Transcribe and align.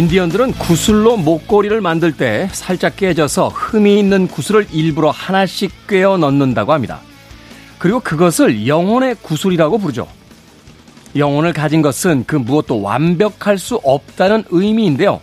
인디언들은 0.00 0.52
구슬로 0.52 1.18
목걸이를 1.18 1.82
만들 1.82 2.16
때 2.16 2.48
살짝 2.52 2.96
깨져서 2.96 3.48
흠이 3.48 3.98
있는 3.98 4.28
구슬을 4.28 4.66
일부러 4.72 5.10
하나씩 5.10 5.86
꿰어 5.86 6.16
넣는다고 6.16 6.72
합니다. 6.72 7.00
그리고 7.76 8.00
그것을 8.00 8.66
영혼의 8.66 9.16
구슬이라고 9.20 9.76
부르죠. 9.76 10.08
영혼을 11.16 11.52
가진 11.52 11.82
것은 11.82 12.24
그 12.26 12.34
무엇도 12.36 12.80
완벽할 12.80 13.58
수 13.58 13.74
없다는 13.84 14.44
의미인데요. 14.48 15.20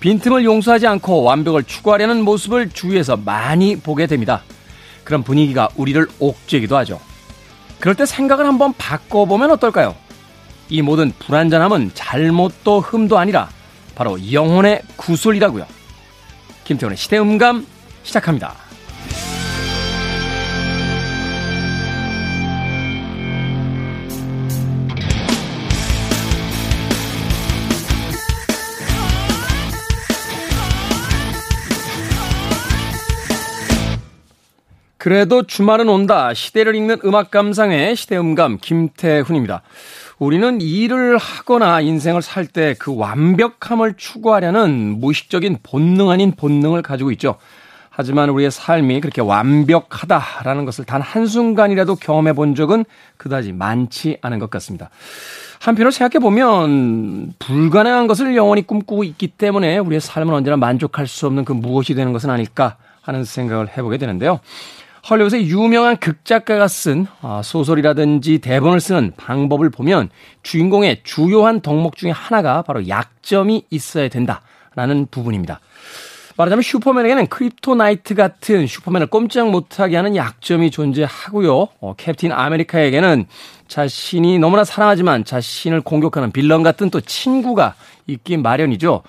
빈틈을 0.00 0.42
용서하지 0.42 0.88
않고 0.88 1.22
완벽을 1.22 1.62
추구하려는 1.62 2.24
모습을 2.24 2.70
주위에서 2.70 3.16
많이 3.16 3.76
보게 3.76 4.08
됩니다. 4.08 4.42
그런 5.04 5.22
분위기가 5.22 5.68
우리를 5.76 6.08
옥죄기도 6.18 6.76
하죠. 6.78 6.98
그럴 7.78 7.94
때 7.94 8.04
생각을 8.04 8.46
한번 8.46 8.72
바꿔보면 8.76 9.52
어떨까요? 9.52 9.94
이 10.70 10.82
모든 10.82 11.12
불완전함은 11.20 11.92
잘못도 11.94 12.80
흠도 12.80 13.16
아니라 13.16 13.48
바로 13.94 14.18
영혼의 14.32 14.82
구슬이라고요. 14.96 15.66
김태훈의 16.64 16.96
시대음감 16.96 17.66
시작합니다. 18.02 18.54
그래도 35.02 35.42
주말은 35.42 35.88
온다. 35.88 36.32
시대를 36.32 36.76
읽는 36.76 36.98
음악 37.04 37.32
감상의 37.32 37.96
시대음감 37.96 38.58
김태훈입니다. 38.62 39.62
우리는 40.20 40.60
일을 40.60 41.18
하거나 41.18 41.80
인생을 41.80 42.22
살 42.22 42.46
때 42.46 42.76
그 42.78 42.94
완벽함을 42.96 43.94
추구하려는 43.96 45.00
무의식적인 45.00 45.58
본능 45.64 46.10
아닌 46.10 46.30
본능을 46.30 46.82
가지고 46.82 47.10
있죠. 47.10 47.34
하지만 47.90 48.30
우리의 48.30 48.52
삶이 48.52 49.00
그렇게 49.00 49.20
완벽하다라는 49.22 50.66
것을 50.66 50.84
단 50.84 51.02
한순간이라도 51.02 51.96
경험해 51.96 52.34
본 52.34 52.54
적은 52.54 52.84
그다지 53.16 53.50
많지 53.50 54.18
않은 54.22 54.38
것 54.38 54.50
같습니다. 54.50 54.88
한편으로 55.58 55.90
생각해 55.90 56.22
보면 56.22 57.32
불가능한 57.40 58.06
것을 58.06 58.36
영원히 58.36 58.64
꿈꾸고 58.64 59.02
있기 59.02 59.26
때문에 59.26 59.78
우리의 59.78 60.00
삶은 60.00 60.32
언제나 60.32 60.56
만족할 60.56 61.08
수 61.08 61.26
없는 61.26 61.44
그 61.44 61.52
무엇이 61.52 61.94
되는 61.94 62.12
것은 62.12 62.30
아닐까 62.30 62.76
하는 63.00 63.24
생각을 63.24 63.76
해보게 63.76 63.98
되는데요. 63.98 64.38
헐리우드의 65.08 65.48
유명한 65.48 65.96
극작가가 65.96 66.68
쓴 66.68 67.06
아, 67.22 67.42
소설이라든지 67.42 68.38
대본을 68.38 68.80
쓰는 68.80 69.12
방법을 69.16 69.70
보면 69.70 70.10
주인공의 70.42 71.00
주요한 71.02 71.60
덕목 71.60 71.96
중에 71.96 72.10
하나가 72.10 72.62
바로 72.62 72.86
약점이 72.86 73.64
있어야 73.70 74.08
된다라는 74.08 75.08
부분입니다. 75.10 75.60
말하자면 76.36 76.62
슈퍼맨에게는 76.62 77.26
크립토나이트 77.26 78.14
같은 78.14 78.66
슈퍼맨을 78.66 79.08
꼼짝 79.08 79.50
못하게 79.50 79.96
하는 79.96 80.16
약점이 80.16 80.70
존재하고요. 80.70 81.68
어, 81.80 81.94
캡틴 81.96 82.32
아메리카에게는 82.32 83.26
자신이 83.68 84.38
너무나 84.38 84.64
사랑하지만 84.64 85.24
자신을 85.24 85.82
공격하는 85.82 86.30
빌런 86.30 86.62
같은 86.62 86.90
또 86.90 87.00
친구가 87.00 87.74
있기 88.06 88.36
마련이죠. 88.38 89.02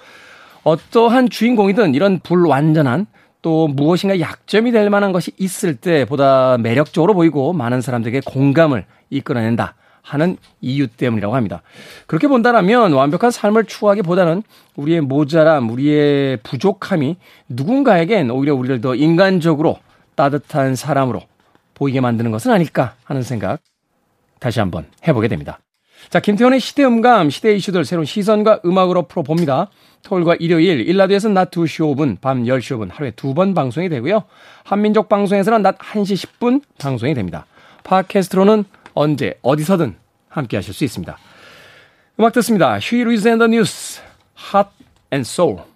어떠한 0.64 1.30
주인공이든 1.30 1.95
이런 1.95 2.20
불완전한 2.20 3.05
또 3.43 3.67
무엇인가 3.67 4.20
약점이 4.20 4.71
될 4.71 4.89
만한 4.89 5.11
것이 5.11 5.31
있을 5.37 5.76
때 5.76 6.05
보다 6.05 6.58
매력적으로 6.58 7.14
보이고 7.14 7.54
많은 7.54 7.81
사람들에게 7.81 8.21
공감을 8.26 8.86
이끌어낸다 9.11 9.76
하는 10.02 10.37
이유 10.61 10.87
때문이라고 10.87 11.36
합니다. 11.36 11.61
그렇게 12.08 12.27
본다면 12.27 12.93
완벽한 12.93 13.31
삶을 13.31 13.65
추구하기보다는 13.65 14.43
우리의 14.76 15.02
모자람, 15.02 15.70
우리의 15.70 16.37
부족함이 16.37 17.17
누군가에겐 17.49 18.31
오히려 18.31 18.55
우리를 18.55 18.81
더 18.81 18.95
인간적으로 18.95 19.77
따뜻한 20.15 20.75
사람으로 20.75 21.21
보이게 21.73 21.99
만드는 22.02 22.31
것은 22.31 22.52
아닐까 22.52 22.95
하는 23.04 23.23
생각 23.23 23.60
다시 24.39 24.60
한번 24.60 24.86
해보게 25.08 25.27
됩니다. 25.27 25.60
자, 26.09 26.19
김태원의 26.19 26.59
시대음감, 26.59 27.30
시대 27.30 27.55
이슈들 27.55 27.86
새로운 27.86 28.05
시선과 28.05 28.61
음악으로 28.65 29.03
풀어봅니다. 29.03 29.69
토요일과 30.03 30.36
일요일, 30.36 30.81
일라디오에서는 30.87 31.33
낮 31.33 31.49
2시 31.52 31.95
5분, 31.95 32.19
밤 32.21 32.43
10시 32.43 32.77
5분 32.77 32.91
하루에 32.91 33.11
두 33.11 33.33
번 33.33 33.53
방송이 33.53 33.89
되고요. 33.89 34.23
한민족 34.63 35.09
방송에서는 35.09 35.61
낮 35.61 35.77
1시 35.77 36.27
10분 36.39 36.61
방송이 36.77 37.13
됩니다. 37.13 37.45
팟캐스트로는 37.83 38.65
언제 38.93 39.39
어디서든 39.42 39.95
함께 40.30 40.58
하실 40.58 40.73
수 40.73 40.83
있습니다. 40.83 41.17
음악 42.19 42.33
듣습니다. 42.33 42.80
휴이 42.80 43.03
루이즈 43.03 43.27
앤더 43.27 43.47
뉴스, 43.47 44.02
Hot 44.53 44.69
and 45.11 45.27
Soul. 45.27 45.73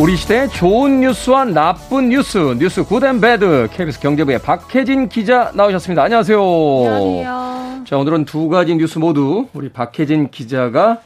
우리 0.00 0.16
시대의 0.16 0.48
좋은 0.48 1.00
뉴스와 1.00 1.44
나쁜 1.44 2.08
뉴스, 2.08 2.38
뉴스 2.58 2.82
Good 2.84 3.05
and 3.05 3.20
Bad, 3.20 3.68
KBS 3.70 4.00
경제부의 4.00 4.38
박혜진 4.38 5.10
기자 5.10 5.52
나오셨습니다. 5.54 6.02
안녕하세요. 6.02 6.40
안녕하세요. 6.40 7.84
자, 7.84 7.98
오늘은 7.98 8.24
두 8.24 8.48
가지 8.48 8.74
뉴스 8.74 8.98
모두 8.98 9.48
우리 9.52 9.68
박혜진 9.68 10.30
기자가 10.30 11.00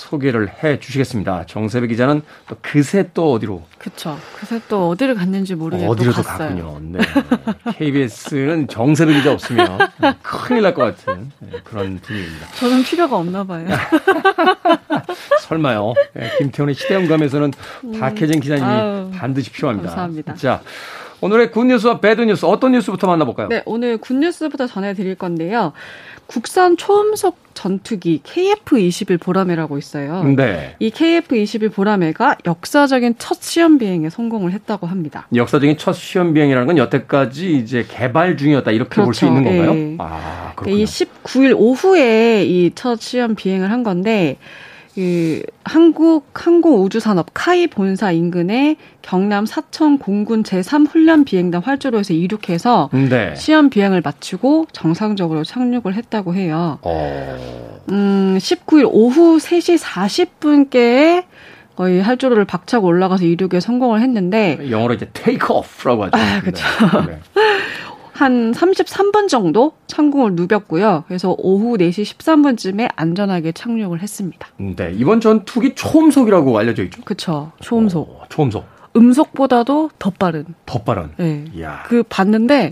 소개를 0.00 0.50
해 0.64 0.78
주시겠습니다. 0.80 1.44
정세배 1.46 1.86
기자는 1.88 2.22
또 2.48 2.56
그새 2.62 3.10
또 3.12 3.32
어디로? 3.34 3.62
그쵸. 3.78 4.16
그새 4.34 4.58
또 4.68 4.88
어디를 4.88 5.14
갔는지 5.14 5.54
모르겠고 5.54 5.90
어디로 5.92 6.12
또 6.12 6.22
갔군요. 6.22 6.78
네. 6.80 6.98
KBS는 7.76 8.68
정세배 8.68 9.12
기자 9.12 9.32
없으면 9.32 9.78
큰일 10.22 10.62
날 10.62 10.74
것 10.74 10.82
같은 10.96 11.30
네, 11.40 11.58
그런 11.64 11.98
분위기입니다. 12.00 12.46
저는 12.54 12.82
필요가 12.82 13.16
없나 13.16 13.44
봐요. 13.44 13.66
설마요. 15.42 15.94
네, 16.14 16.30
김태훈의 16.38 16.74
시대음감에서는 16.74 17.52
음, 17.84 18.00
박혜진 18.00 18.40
기자님이 18.40 18.66
아유, 18.68 19.10
반드시 19.14 19.50
필요합니다. 19.50 19.88
감사합니다. 19.90 20.34
자, 20.34 20.62
오늘의 21.20 21.50
굿뉴스와 21.50 22.00
배드뉴스 22.00 22.46
어떤 22.46 22.72
뉴스부터 22.72 23.06
만나볼까요? 23.06 23.48
네, 23.48 23.62
오늘 23.66 23.98
굿뉴스부터 23.98 24.66
전해드릴 24.66 25.16
건데요. 25.16 25.72
국산 26.26 26.76
초음속 26.76 27.49
전투기 27.60 28.22
KF-21 28.24 29.20
보라매라고 29.20 29.76
있어요. 29.76 30.24
네. 30.24 30.76
이 30.78 30.88
KF-21 30.90 31.74
보라매가 31.74 32.38
역사적인 32.46 33.16
첫 33.18 33.42
시험 33.42 33.76
비행에 33.76 34.08
성공을 34.08 34.52
했다고 34.52 34.86
합니다. 34.86 35.26
역사적인 35.34 35.76
첫 35.76 35.92
시험 35.92 36.32
비행이라는 36.32 36.66
건 36.66 36.78
여태까지 36.78 37.54
이제 37.58 37.84
개발 37.86 38.38
중이었다 38.38 38.70
이렇게 38.70 38.88
그렇죠. 38.88 39.04
볼수 39.04 39.26
있는 39.26 39.44
건가요? 39.44 39.74
네. 39.74 39.96
아, 39.98 40.52
그렇군요. 40.56 40.74
이 40.74 40.84
19일 40.84 41.54
오후에 41.54 42.44
이 42.46 42.70
첫 42.74 42.98
시험 43.00 43.34
비행을 43.34 43.70
한 43.70 43.82
건데 43.82 44.38
그 44.94 45.42
한국 45.64 46.26
항공 46.34 46.82
우주 46.82 47.00
산업 47.00 47.26
카이 47.32 47.66
본사 47.68 48.10
인근의 48.10 48.76
경남 49.02 49.46
사천 49.46 49.98
공군 49.98 50.42
제3 50.42 50.90
훈련 50.90 51.24
비행단 51.24 51.62
활주로에서 51.62 52.12
이륙해서 52.12 52.90
네. 52.92 53.34
시험 53.36 53.70
비행을 53.70 54.02
마치고 54.04 54.66
정상적으로 54.72 55.44
착륙을 55.44 55.94
했다고 55.94 56.34
해요. 56.34 56.78
어... 56.82 57.80
음, 57.90 58.36
19일 58.38 58.88
오후 58.90 59.38
3시 59.38 59.78
40분께에 59.78 61.24
거의 61.76 62.02
활주로를 62.02 62.44
박차고 62.44 62.86
올라가서 62.86 63.24
이륙에 63.24 63.60
성공을 63.60 64.02
했는데 64.02 64.58
영어로 64.70 64.94
이제 64.94 65.08
테이크 65.12 65.52
오프라고 65.52 66.04
하죠. 66.04 66.18
아, 66.18 66.40
그렇죠. 66.40 66.62
네. 67.06 67.20
한 68.20 68.52
33분 68.52 69.28
정도 69.28 69.72
착륙을 69.86 70.34
누볐고요. 70.34 71.04
그래서 71.08 71.34
오후 71.38 71.78
4시 71.78 72.02
13분쯤에 72.18 72.90
안전하게 72.94 73.52
착륙을 73.52 74.02
했습니다. 74.02 74.46
네, 74.58 74.92
이번 74.94 75.20
전투기 75.22 75.74
초음속이라고 75.74 76.58
알려져 76.58 76.82
있죠? 76.84 77.00
그렇죠. 77.02 77.52
초음속. 77.60 78.08
오, 78.10 78.20
초음속. 78.28 78.64
음속보다도 78.94 79.90
더 79.98 80.10
빠른. 80.10 80.44
더 80.66 80.80
빠른. 80.82 81.10
네. 81.16 81.44
이야. 81.54 81.82
그 81.86 82.02
봤는데 82.02 82.68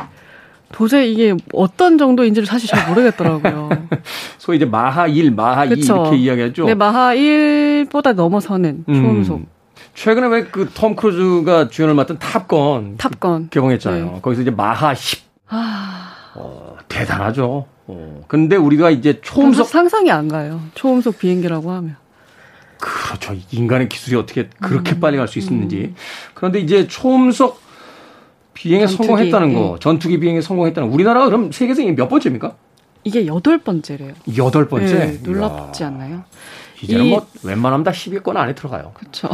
도저히 0.71 1.12
이게 1.15 1.35
어떤 1.55 1.97
정도인지를 1.97 2.44
사실 2.44 2.69
잘 2.69 2.87
모르겠더라고요. 2.91 3.71
소위 4.37 4.56
이제 4.59 4.67
마하 4.67 5.06
1, 5.06 5.31
마하 5.31 5.67
그쵸? 5.67 5.94
2 5.94 5.99
이렇게 6.01 6.17
이야기하죠. 6.19 6.67
네, 6.67 6.75
마하 6.75 7.15
1보다 7.15 8.12
넘어서는 8.12 8.85
음. 8.87 8.94
초음속. 8.94 9.37
음. 9.39 9.47
최근에 9.94 10.27
왜 10.29 10.44
그 10.44 10.69
톰 10.75 10.94
크루즈가 10.94 11.69
주연을 11.71 11.94
맡은 11.94 12.19
탑건 12.19 12.99
탑건 12.99 13.49
개봉했잖아요. 13.51 14.05
네. 14.05 14.19
거기서 14.21 14.43
이제 14.43 14.51
마하 14.51 14.94
10 14.94 15.27
아... 15.49 16.15
어, 16.35 16.77
대단하죠. 16.89 17.67
어. 17.87 18.25
근데 18.29 18.56
우리가 18.56 18.91
이제 18.91 19.21
초음속 19.21 19.67
상상이 19.67 20.11
안 20.11 20.29
가요. 20.29 20.61
초음속 20.75 21.19
비행기라고 21.19 21.71
하면. 21.73 21.97
그렇죠. 22.79 23.35
인간의 23.50 23.89
기술이 23.89 24.15
어떻게 24.17 24.49
그렇게 24.61 24.93
음, 24.95 25.00
빨리 25.00 25.17
갈 25.17 25.27
수 25.27 25.39
있었는지. 25.39 25.77
음. 25.77 25.95
그런데 26.35 26.61
이제 26.61 26.87
초음속 26.87 27.61
비행에 28.55 28.87
전투기, 28.87 29.06
성공했다는 29.06 29.55
거, 29.55 29.75
예. 29.75 29.79
전투기 29.81 30.21
비행에 30.21 30.41
성공했다는 30.41 30.91
우리나라가 30.91 31.27
그럼 31.27 31.51
세계에서 31.51 31.83
몇 31.97 32.09
번째입니까? 32.09 32.55
이게 33.05 33.27
여덟 33.27 33.59
번째래요. 33.59 34.12
여덟 34.37 34.69
번째? 34.69 34.94
네, 34.94 35.19
놀랍지 35.23 35.83
이야. 35.83 35.89
않나요? 35.89 36.25
이제는 36.83 37.05
이, 37.05 37.11
뭐 37.11 37.27
웬만하면 37.43 37.85
다 37.85 37.91
10위권 37.91 38.37
안에 38.37 38.55
들어가요. 38.55 38.93
그렇죠. 38.94 39.29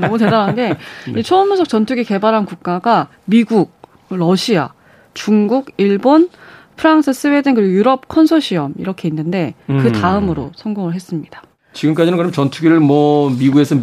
너무 0.00 0.18
대단한 0.18 0.54
게 0.54 0.68
네. 1.12 1.20
이 1.20 1.22
초음속 1.22 1.68
전투기 1.68 2.02
개발한 2.04 2.46
국가가 2.46 3.08
미국, 3.24 3.72
러시아, 4.08 4.72
중국, 5.14 5.70
일본, 5.76 6.28
프랑스, 6.76 7.12
스웨덴 7.12 7.54
그리고 7.54 7.72
유럽 7.72 8.08
컨소시엄 8.08 8.74
이렇게 8.78 9.08
있는데 9.08 9.54
그 9.66 9.72
음. 9.72 9.92
다음으로 9.92 10.52
성공을 10.56 10.94
했습니다. 10.94 11.42
지금까지는 11.72 12.16
그럼 12.16 12.32
전투기를 12.32 12.80
뭐 12.80 13.30
미국에서 13.30 13.76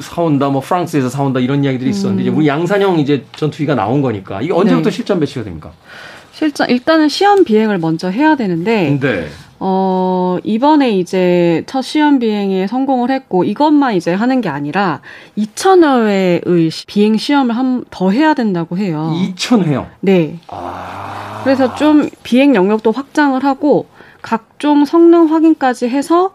사온다, 0.00 0.48
뭐 0.48 0.60
프랑스에서 0.60 1.08
사온다 1.08 1.40
이런 1.40 1.64
이야기들이 1.64 1.90
있었는데 1.90 2.22
음. 2.22 2.26
이제 2.26 2.30
우리 2.30 2.46
양산형 2.46 3.00
이제 3.00 3.24
전투기가 3.36 3.74
나온 3.74 4.02
거니까 4.02 4.40
이게 4.40 4.52
언제부터 4.52 4.90
네. 4.90 4.96
실전 4.96 5.20
배치가 5.20 5.44
됩니까? 5.44 5.72
실전 6.32 6.70
일단은 6.70 7.08
시험 7.08 7.44
비행을 7.44 7.78
먼저 7.78 8.08
해야 8.08 8.36
되는데 8.36 8.98
네. 9.00 9.28
어, 9.60 10.38
이번에 10.44 10.90
이제 10.90 11.64
첫 11.66 11.82
시험 11.82 12.18
비행에 12.18 12.66
성공을 12.66 13.10
했고, 13.10 13.44
이것만 13.44 13.94
이제 13.94 14.14
하는 14.14 14.40
게 14.40 14.48
아니라, 14.48 15.00
2,000여 15.36 16.06
회의 16.06 16.70
비행 16.86 17.16
시험을 17.16 17.56
한, 17.56 17.84
더 17.90 18.10
해야 18.10 18.34
된다고 18.34 18.78
해요. 18.78 19.12
2,000회요? 19.34 19.86
네. 20.00 20.38
아... 20.48 21.40
그래서 21.44 21.74
좀 21.74 22.08
비행 22.22 22.54
영역도 22.54 22.92
확장을 22.92 23.42
하고, 23.44 23.86
각종 24.22 24.84
성능 24.84 25.32
확인까지 25.32 25.88
해서 25.88 26.32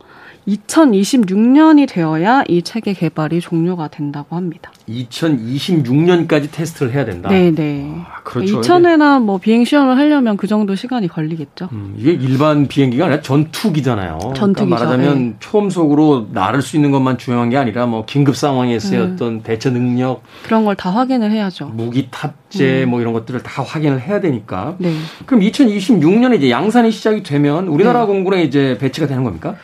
2026년이 0.48 1.88
되어야 1.88 2.44
이 2.48 2.62
체계 2.62 2.94
개발이 2.94 3.40
종료가 3.42 3.88
된다고 3.88 4.36
합니다. 4.36 4.72
2026년까지 4.90 6.52
테스트를 6.52 6.92
해야 6.94 7.06
된다. 7.06 7.30
네, 7.30 7.52
네. 7.52 7.90
아, 8.06 8.22
그렇죠. 8.24 8.60
2000회나 8.62 9.22
뭐 9.22 9.38
비행 9.38 9.64
시험을 9.64 9.98
하려면 9.98 10.36
그 10.38 10.48
정도 10.48 10.76
시간이 10.76 11.08
걸리겠죠. 11.08 11.70
음, 11.72 11.96
이게 11.98 12.12
일반 12.12 12.68
비행기가 12.68 13.06
아니라 13.06 13.22
전투기잖아요. 13.22 14.20
전투기죠. 14.36 14.66
그러니까 14.66 14.76
말하자면 14.76 15.28
네. 15.30 15.36
초음속으로 15.40 16.28
날을 16.32 16.62
수 16.62 16.76
있는 16.76 16.92
것만 16.92 17.18
중요한 17.18 17.50
게 17.50 17.58
아니라 17.58 17.86
뭐 17.86 18.06
긴급 18.06 18.36
상황에서의 18.36 19.02
음. 19.02 19.14
어떤 19.14 19.42
대처 19.44 19.70
능력 19.72 20.22
그런 20.44 20.66
걸 20.66 20.74
다 20.76 20.90
확인을 20.90 21.32
해야죠. 21.32 21.68
무기 21.68 22.08
탑재 22.12 22.84
음. 22.84 22.90
뭐 22.90 23.00
이런 23.00 23.14
것들을 23.14 23.42
다 23.44 23.62
확인을 23.64 24.02
해야 24.02 24.20
되니까. 24.20 24.76
네. 24.80 24.94
그럼 25.26 25.42
2026년에 25.42 26.36
이제 26.36 26.50
양산이 26.50 26.92
시작이 26.92 27.24
되면 27.24 27.68
우리나라 27.68 28.02
네. 28.02 28.08
공군에 28.08 28.44
이제 28.44 28.78
배치가 28.82 29.08
되는 29.08 29.24
겁니까? 29.24 29.56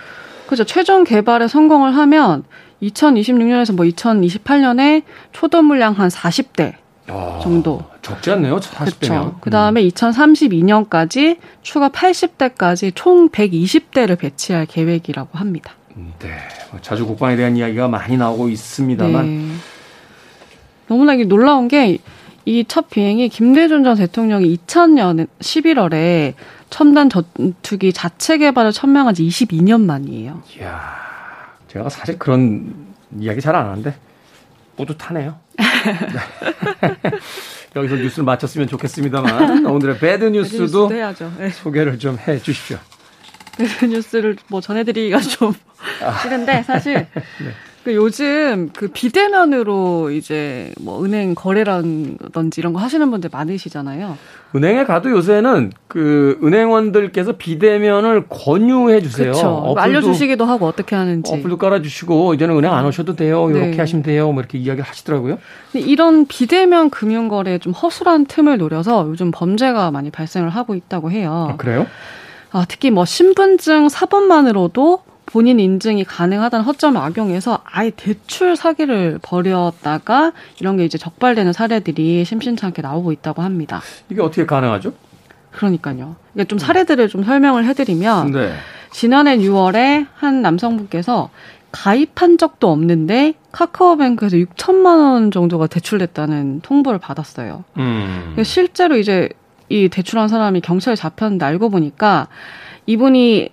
그죠. 0.50 0.64
최종 0.64 1.04
개발에 1.04 1.48
성공을 1.48 1.96
하면 1.96 2.44
2026년에서 2.82 3.76
뭐 3.76 3.86
2028년에 3.86 5.04
초도 5.32 5.62
물량 5.62 5.94
한 5.94 6.10
40대 6.10 6.74
아, 7.06 7.40
정도. 7.44 7.84
적지 8.02 8.32
않네요. 8.32 8.58
40대면. 8.60 9.00
그렇죠. 9.00 9.38
그다음에 9.42 9.84
음. 9.84 9.88
2032년까지 9.90 11.38
추가 11.62 11.90
80대까지 11.90 12.94
총 12.96 13.30
120대를 13.30 14.18
배치할 14.18 14.66
계획이라고 14.66 15.38
합니다. 15.38 15.74
음, 15.96 16.14
네. 16.18 16.30
뭐 16.72 16.82
자주 16.82 17.06
국방에 17.06 17.36
대한 17.36 17.56
이야기가 17.56 17.88
많이 17.88 18.18
나오고 18.18 18.50
있습니다만 18.50 19.26
네. 19.28 19.54
너무나 20.88 21.14
놀라운 21.16 21.68
게 21.68 22.00
이 22.50 22.64
첫 22.68 22.90
비행이 22.90 23.30
김대중 23.30 23.84
전 23.84 23.96
대통령이 23.96 24.58
2000년 24.58 25.28
11월에 25.40 26.34
첨단 26.70 27.10
전투기 27.10 27.92
자체 27.94 28.38
개발을 28.38 28.72
천명한 28.72 29.14
지 29.16 29.24
22년 29.28 29.82
만이에요. 29.82 30.44
이야, 30.58 30.96
제가 31.68 31.90
사실 31.90 32.18
그런 32.20 32.74
이야기 33.20 33.42
잘 33.42 33.56
안 33.56 33.66
하는데 33.68 33.96
뿌듯하네요. 34.78 35.38
여기서 37.76 37.96
뉴스를 37.96 38.26
마쳤으면 38.26 38.68
좋겠습니다만 38.68 39.66
오늘의 39.66 40.00
bad 40.00 40.26
news도 40.26 40.90
네. 40.90 41.50
소개를 41.52 42.00
좀 42.00 42.18
해 42.28 42.40
주십시오. 42.40 42.78
bad 43.58 43.86
news를 43.86 44.38
뭐 44.48 44.62
전해드리기가 44.62 45.20
좀 45.22 45.54
아. 46.04 46.18
싫은데 46.20 46.64
사실 46.64 47.08
네. 47.14 47.52
그 47.84 47.96
요즘 47.96 48.70
그 48.74 48.90
비대면으로 48.90 50.12
이제 50.12 50.74
뭐 50.80 51.04
은행 51.04 51.34
거래라든지 51.36 52.60
이런 52.60 52.74
거 52.74 52.80
하시는 52.80 53.10
분들 53.10 53.30
많으시잖아요. 53.32 54.18
은행에 54.56 54.86
가도 54.86 55.12
요새는 55.12 55.72
그 55.88 56.40
은행원들께서 56.44 57.34
비대면을 57.34 58.28
권유해 58.30 59.02
주세요. 59.02 59.32
그렇죠. 59.32 59.76
알려주시기도 59.78 60.46
하고 60.46 60.66
어떻게 60.66 60.96
하는지. 60.96 61.32
어플도 61.32 61.58
깔아주시고 61.58 62.34
이제는 62.34 62.58
은행 62.58 62.74
안 62.74 62.86
오셔도 62.86 63.16
돼요. 63.16 63.50
이렇게 63.50 63.72
네. 63.72 63.78
하시면 63.78 64.04
돼요. 64.04 64.32
뭐 64.32 64.42
이렇게 64.42 64.58
이야기를 64.58 64.84
하시더라고요. 64.88 65.38
이런 65.74 66.26
비대면 66.26 66.90
금융거래에 66.90 67.60
좀 67.60 67.74
허술한 67.74 68.26
틈을 68.26 68.58
노려서 68.58 69.06
요즘 69.08 69.30
범죄가 69.32 69.92
많이 69.92 70.10
발생을 70.10 70.50
하고 70.50 70.74
있다고 70.74 71.12
해요. 71.12 71.50
아, 71.52 71.56
그래요? 71.58 71.86
아, 72.52 72.66
특히 72.68 72.90
뭐 72.90 73.06
신분증 73.06 73.90
사본만으로도 73.90 75.04
본인 75.30 75.60
인증이 75.60 76.06
가능하다는 76.06 76.66
허점을 76.66 77.00
악용해서 77.00 77.60
아예 77.64 77.92
대출 77.92 78.56
사기를 78.56 79.20
벌였다가 79.22 80.32
이런 80.60 80.76
게 80.78 80.86
이제 80.86 80.98
적발되는 80.98 81.54
사례들이 81.54 82.26
심심찮게 82.26 82.82
나오고 82.82 83.12
있다고 83.12 83.44
합니다. 83.44 83.80
이게 84.10 84.22
어떻게 84.24 84.48
가능하죠? 84.48 84.94
그러니까요. 85.52 86.16
이게 86.34 86.46
좀 86.46 86.58
사례들을 86.58 87.10
좀 87.10 87.24
설명을 87.24 87.66
해드리면 87.66 88.32
네. 88.32 88.54
지난해 88.92 89.38
6월에 89.38 90.08
한 90.16 90.42
남성분께서 90.42 91.30
가입한 91.72 92.40
적도 92.40 92.72
없는데 92.72 93.36
카카오뱅크에서 93.52 94.38
6천만 94.38 94.86
원 94.98 95.30
정도가 95.30 95.68
대출됐다는 95.68 96.62
통보를 96.62 96.98
받았어요. 96.98 97.66
음. 97.78 98.36
실제로 98.44 98.98
이제 98.98 99.30
이 99.70 99.90
대출한 99.90 100.28
사람이 100.28 100.62
경찰에 100.62 100.96
잡혔는데 100.96 101.46
알고 101.46 101.70
보니까 101.70 102.30
이분이 102.88 103.50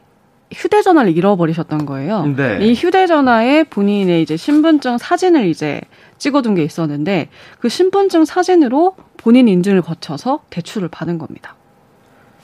휴대전화를 0.53 1.17
잃어버리셨던 1.17 1.87
거예요. 1.87 2.27
네. 2.37 2.59
이 2.61 2.75
휴대전화에 2.75 3.65
본인의 3.65 4.23
이제 4.23 4.37
신분증 4.37 4.99
사진을 4.99 5.49
이제 5.49 5.81
찍어둔 6.19 6.55
게 6.55 6.63
있었는데 6.63 7.29
그 7.59 7.69
신분증 7.69 8.25
사진으로 8.25 8.95
본인 9.17 9.49
인증을 9.49 9.83
거쳐서 9.83 10.41
대출을 10.51 10.89
받은 10.89 11.19
겁니다. 11.19 11.57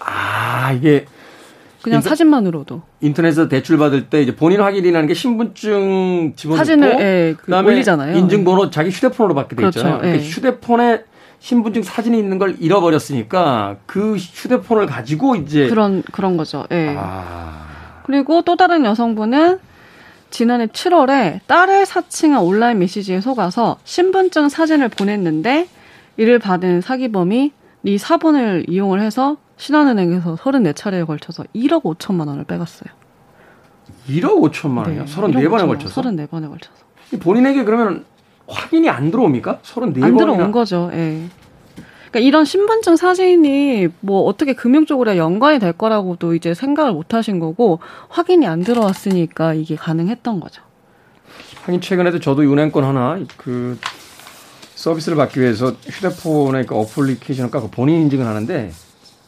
아 0.00 0.72
이게 0.72 1.06
그냥 1.80 1.98
인터, 1.98 2.08
사진만으로도 2.10 2.82
인터넷에서 3.00 3.48
대출 3.48 3.78
받을 3.78 4.08
때 4.08 4.20
이제 4.22 4.34
본인 4.34 4.60
확인이라는 4.60 5.06
게 5.06 5.14
신분증 5.14 6.34
집어넣고 6.36 6.58
사진을 6.58 7.00
예, 7.00 7.34
그 7.38 7.46
그다음에 7.46 7.68
올리잖아요. 7.70 8.16
인증번호 8.18 8.70
자기 8.70 8.90
휴대폰으로 8.90 9.34
받게 9.34 9.56
돼 9.56 9.66
있잖아요. 9.66 9.98
그렇죠. 9.98 10.18
예. 10.18 10.22
휴대폰에 10.22 11.04
신분증 11.38 11.82
사진이 11.82 12.18
있는 12.18 12.38
걸 12.38 12.56
잃어버렸으니까 12.58 13.76
그 13.86 14.16
휴대폰을 14.16 14.86
가지고 14.86 15.36
이제 15.36 15.68
그런 15.68 16.02
그런 16.12 16.36
거죠. 16.36 16.66
예. 16.72 16.96
아. 16.98 17.71
그리고 18.04 18.42
또 18.42 18.56
다른 18.56 18.84
여성분은 18.84 19.58
지난해 20.30 20.66
7월에 20.66 21.40
딸의 21.46 21.86
사칭한 21.86 22.42
온라인 22.42 22.78
메시지에 22.78 23.20
속아서 23.20 23.78
신분증 23.84 24.48
사진을 24.48 24.88
보냈는데 24.88 25.68
이를 26.16 26.38
받은 26.38 26.80
사기범이 26.80 27.52
이 27.84 27.98
사본을 27.98 28.66
이용을 28.68 29.00
해서 29.00 29.36
신한은행에서 29.56 30.36
34차례에 30.36 31.06
걸쳐서 31.06 31.44
1억 31.54 31.82
5천만 31.82 32.28
원을 32.28 32.44
빼갔어요. 32.44 32.90
1억 34.08 34.40
5천만 34.50 34.78
원이요? 34.78 35.04
네, 35.04 35.12
34번에 35.12 35.66
걸쳐서? 35.66 36.02
34번에 36.02 36.48
걸쳐서. 36.48 36.82
본인에게 37.20 37.64
그러면 37.64 38.04
확인이 38.46 38.88
안 38.88 39.10
들어옵니까? 39.10 39.58
34번이나? 39.62 40.04
안 40.04 40.16
들어온 40.16 40.52
거죠. 40.52 40.90
예. 40.92 41.26
그러니까 42.12 42.28
이런 42.28 42.44
신분증 42.44 42.96
사진이 42.96 43.88
뭐 44.00 44.24
어떻게 44.24 44.52
금융 44.52 44.84
쪽으로 44.84 45.16
연관이 45.16 45.58
될 45.58 45.72
거라고도 45.72 46.34
이제 46.34 46.52
생각을 46.52 46.92
못 46.92 47.14
하신 47.14 47.38
거고 47.38 47.80
확인이 48.10 48.46
안 48.46 48.60
들어왔으니까 48.60 49.54
이게 49.54 49.76
가능했던 49.76 50.38
거죠. 50.38 50.62
하긴 51.64 51.80
최근에도 51.80 52.20
저도 52.20 52.42
은행권 52.42 52.84
하나 52.84 53.18
그 53.38 53.78
서비스를 54.74 55.16
받기 55.16 55.40
위해서 55.40 55.74
휴대폰에 55.86 56.64
그 56.64 56.74
어플리케이션을 56.74 57.50
깔고 57.50 57.70
본인 57.70 58.02
인증을 58.02 58.26
하는데 58.26 58.70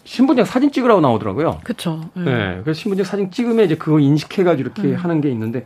신분증 0.05 0.45
사진 0.45 0.71
찍으라고 0.71 1.01
나오더라고요. 1.01 1.61
그렇죠. 1.65 2.11
네. 2.13 2.25
네. 2.25 2.61
그래서 2.63 2.79
신분증 2.79 3.05
사진 3.05 3.31
찍으면 3.31 3.65
이제 3.65 3.77
그거 3.77 3.99
인식해가지고 3.99 4.61
이렇게 4.61 4.83
음. 4.83 4.95
하는 4.97 5.23
게 5.23 5.31
있는데 5.31 5.65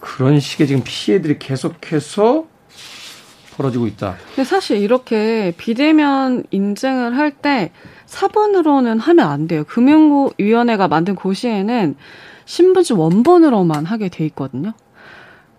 그런 0.00 0.40
식의 0.40 0.66
지금 0.66 0.82
피해들이 0.84 1.38
계속해서 1.38 2.46
벌어지고 3.56 3.86
있다. 3.86 4.16
근데 4.34 4.44
사실 4.44 4.78
이렇게 4.78 5.52
비대면 5.56 6.44
인증을 6.50 7.16
할 7.16 7.32
때 7.32 7.70
사본으로는 8.06 8.98
하면 8.98 9.26
안 9.26 9.48
돼요. 9.48 9.64
금융위원회가 9.64 10.86
만든 10.88 11.14
고시에는 11.14 11.96
신분증 12.44 13.00
원본으로만 13.00 13.86
하게 13.86 14.08
돼 14.10 14.26
있거든요. 14.26 14.72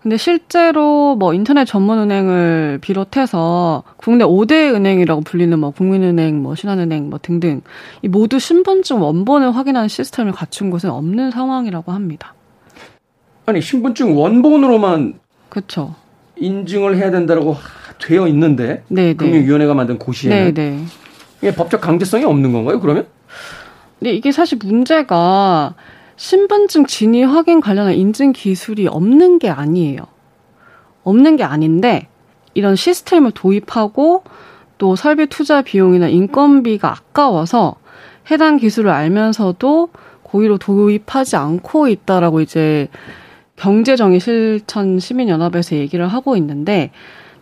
근데 0.00 0.16
실제로 0.18 1.16
뭐 1.16 1.32
인터넷 1.34 1.64
전문 1.64 1.98
은행을 1.98 2.78
비롯해서 2.82 3.82
국내 3.96 4.22
5대 4.24 4.74
은행이라고 4.74 5.22
불리는 5.22 5.58
뭐 5.58 5.70
국민은행, 5.70 6.42
뭐 6.42 6.54
신한은행 6.54 7.08
뭐 7.10 7.18
등등 7.20 7.62
이 8.02 8.08
모두 8.08 8.38
신분증 8.38 9.02
원본을 9.02 9.56
확인하는 9.56 9.88
시스템을 9.88 10.32
갖춘 10.32 10.70
곳은 10.70 10.90
없는 10.90 11.30
상황이라고 11.30 11.90
합니다. 11.90 12.34
아니 13.46 13.60
신분증 13.62 14.16
원본으로만 14.16 15.14
그렇죠. 15.48 15.94
인증을 16.36 16.96
해야 16.96 17.10
된다고 17.10 17.56
되어 17.98 18.26
있는데 18.28 18.84
네네. 18.88 19.08
네. 19.08 19.14
금융위원회가 19.14 19.74
만든 19.74 19.98
고시에는 19.98 20.54
네네. 20.54 20.70
네. 20.76 20.84
이게 21.38 21.54
법적 21.54 21.80
강제성이 21.80 22.24
없는 22.24 22.52
건가요? 22.52 22.80
그러면? 22.80 23.06
네, 24.00 24.12
이게 24.12 24.32
사실 24.32 24.58
문제가 24.62 25.74
신분증 26.16 26.86
진위 26.86 27.22
확인 27.22 27.60
관련한 27.60 27.94
인증 27.94 28.32
기술이 28.32 28.86
없는 28.86 29.38
게 29.38 29.50
아니에요. 29.50 30.00
없는 31.02 31.36
게 31.36 31.44
아닌데 31.44 32.08
이런 32.54 32.76
시스템을 32.76 33.32
도입하고 33.32 34.24
또 34.78 34.96
설비 34.96 35.26
투자 35.26 35.62
비용이나 35.62 36.08
인건비가 36.08 36.90
아까워서 36.90 37.76
해당 38.30 38.56
기술을 38.56 38.90
알면서도 38.90 39.90
고의로 40.22 40.58
도입하지 40.58 41.36
않고 41.36 41.88
있다라고 41.88 42.40
이제 42.40 42.88
경제정의 43.56 44.20
실천 44.20 44.98
시민연합에서 44.98 45.76
얘기를 45.76 46.08
하고 46.08 46.36
있는데 46.36 46.90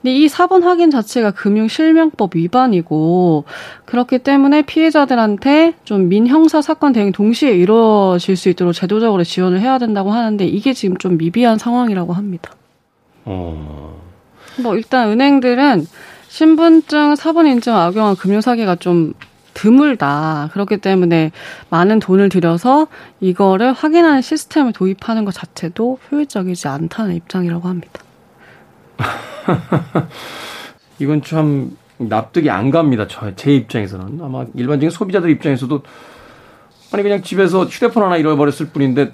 근데 0.03 0.17
이 0.17 0.29
사본 0.29 0.65
확인 0.65 0.91
자체가 0.91 1.31
금융실명법 1.31 2.35
위반이고 2.35 3.45
그렇기 3.85 4.19
때문에 4.19 4.63
피해자들한테 4.63 5.75
좀 5.85 6.09
민형사 6.09 6.61
사건 6.61 6.93
대응이 6.93 7.13
동시에 7.13 7.53
이루어질 7.53 8.37
수 8.37 8.49
있도록 8.49 8.73
제도적으로 8.73 9.23
지원을 9.23 9.61
해야 9.61 9.79
된다고 9.79 10.11
하는데 10.11 10.45
이게 10.45 10.73
지금 10.73 10.97
좀 10.97 11.19
미비한 11.19 11.57
상황이라고 11.57 12.13
합니다. 12.13 12.51
어. 13.25 13.97
뭐 14.61 14.77
일단 14.77 15.09
은행들은 15.09 15.87
신분증 16.29 17.15
사본 17.15 17.47
인증 17.47 17.77
악용한 17.77 18.17
금융 18.17 18.41
사기가 18.41 18.75
좀 18.75 19.15
드물다. 19.55 20.49
그렇기 20.53 20.79
때문에 20.79 21.31
많은 21.71 22.01
돈을 22.01 22.29
들여서 22.29 22.89
이거를 23.21 23.73
확인하는 23.73 24.21
시스템을 24.21 24.73
도입하는 24.73 25.25
것 25.25 25.33
자체도 25.33 25.99
효율적이지 26.11 26.67
않다는 26.67 27.15
입장이라고 27.15 27.69
합니다. 27.69 28.03
이건 30.99 31.23
참 31.23 31.77
납득이 31.99 32.51
안 32.51 32.71
갑니다. 32.71 33.07
저, 33.09 33.35
제 33.35 33.55
입장에서는. 33.55 34.21
아마 34.23 34.45
일반적인 34.55 34.91
소비자들 34.91 35.31
입장에서도 35.31 35.83
아니, 36.93 37.03
그냥 37.03 37.23
집에서 37.23 37.65
휴대폰 37.65 38.03
하나 38.03 38.17
잃어버렸을 38.17 38.69
뿐인데 38.69 39.13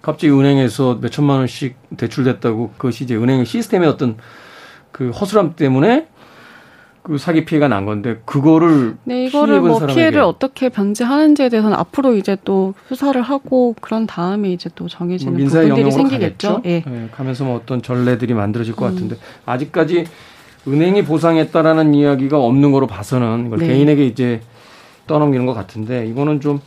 갑자기 0.00 0.32
은행에서 0.32 0.98
몇 1.00 1.10
천만 1.10 1.38
원씩 1.38 1.76
대출됐다고 1.96 2.72
그것이 2.76 3.04
이제 3.04 3.16
은행 3.16 3.44
시스템의 3.44 3.88
어떤 3.88 4.16
그 4.92 5.10
허술함 5.10 5.56
때문에 5.56 6.06
그 7.08 7.16
사기 7.16 7.46
피해가 7.46 7.68
난 7.68 7.86
건데 7.86 8.20
그거를 8.26 8.98
네 9.04 9.24
이거를 9.24 9.62
뭐 9.62 9.78
사람에게. 9.78 9.94
피해를 9.94 10.20
어떻게 10.20 10.68
변제하는지에 10.68 11.48
대해서는 11.48 11.74
앞으로 11.74 12.14
이제 12.16 12.36
또 12.44 12.74
수사를 12.88 13.18
하고 13.22 13.74
그런 13.80 14.06
다음에 14.06 14.52
이제 14.52 14.68
또 14.74 14.88
정해지는 14.88 15.32
뭐 15.32 15.48
부분들이 15.48 15.90
생기겠죠. 15.90 16.60
예. 16.66 16.82
네, 16.86 17.08
가면서 17.10 17.44
뭐 17.44 17.56
어떤 17.56 17.80
전례들이 17.80 18.34
만들어질 18.34 18.76
것 18.76 18.84
음. 18.84 18.92
같은데 18.92 19.16
아직까지 19.46 20.04
은행이 20.66 21.04
보상했다라는 21.04 21.94
이야기가 21.94 22.38
없는 22.38 22.72
거로 22.72 22.86
봐서는 22.86 23.46
이걸 23.46 23.60
네. 23.60 23.68
개인에게 23.68 24.04
이제 24.04 24.42
떠넘기는 25.06 25.46
것 25.46 25.54
같은데 25.54 26.06
이거는 26.06 26.42
좀 26.42 26.60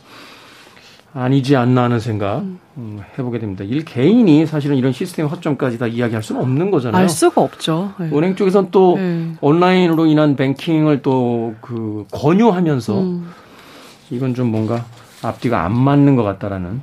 아니지 1.14 1.56
않나 1.56 1.84
하는 1.84 2.00
생각 2.00 2.38
음. 2.38 2.58
음, 2.78 3.02
해보게 3.18 3.38
됩니다. 3.38 3.64
일 3.64 3.84
개인이 3.84 4.46
사실은 4.46 4.76
이런 4.76 4.92
시스템 4.92 5.26
허점까지 5.26 5.78
다 5.78 5.86
이야기할 5.86 6.22
수는 6.22 6.40
없는 6.40 6.70
거잖아요. 6.70 7.02
알 7.02 7.08
수가 7.08 7.42
없죠. 7.42 7.92
네. 7.98 8.10
은행 8.12 8.34
쪽에서는 8.34 8.70
또 8.70 8.96
네. 8.96 9.34
온라인으로 9.40 10.06
인한 10.06 10.36
뱅킹을 10.36 11.02
또 11.02 11.54
그 11.60 12.06
권유하면서 12.12 13.00
음. 13.00 13.30
이건 14.10 14.34
좀 14.34 14.48
뭔가 14.48 14.84
앞뒤가 15.22 15.64
안 15.64 15.76
맞는 15.76 16.16
것 16.16 16.22
같다라는 16.22 16.82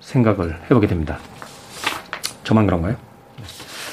생각을 0.00 0.58
해보게 0.64 0.86
됩니다. 0.86 1.18
저만 2.44 2.66
그런가요? 2.66 2.96
네. 3.36 3.44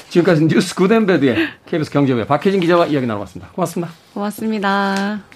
지금까지 0.08 0.46
뉴스 0.46 0.74
굿앤배드의 0.74 1.36
KBS 1.66 1.90
경제부의 1.90 2.26
박혜진 2.26 2.60
기자와 2.60 2.86
이야기 2.86 3.06
나눠봤습니다. 3.06 3.52
고맙습니다. 3.52 3.92
고맙습니다. 4.14 5.35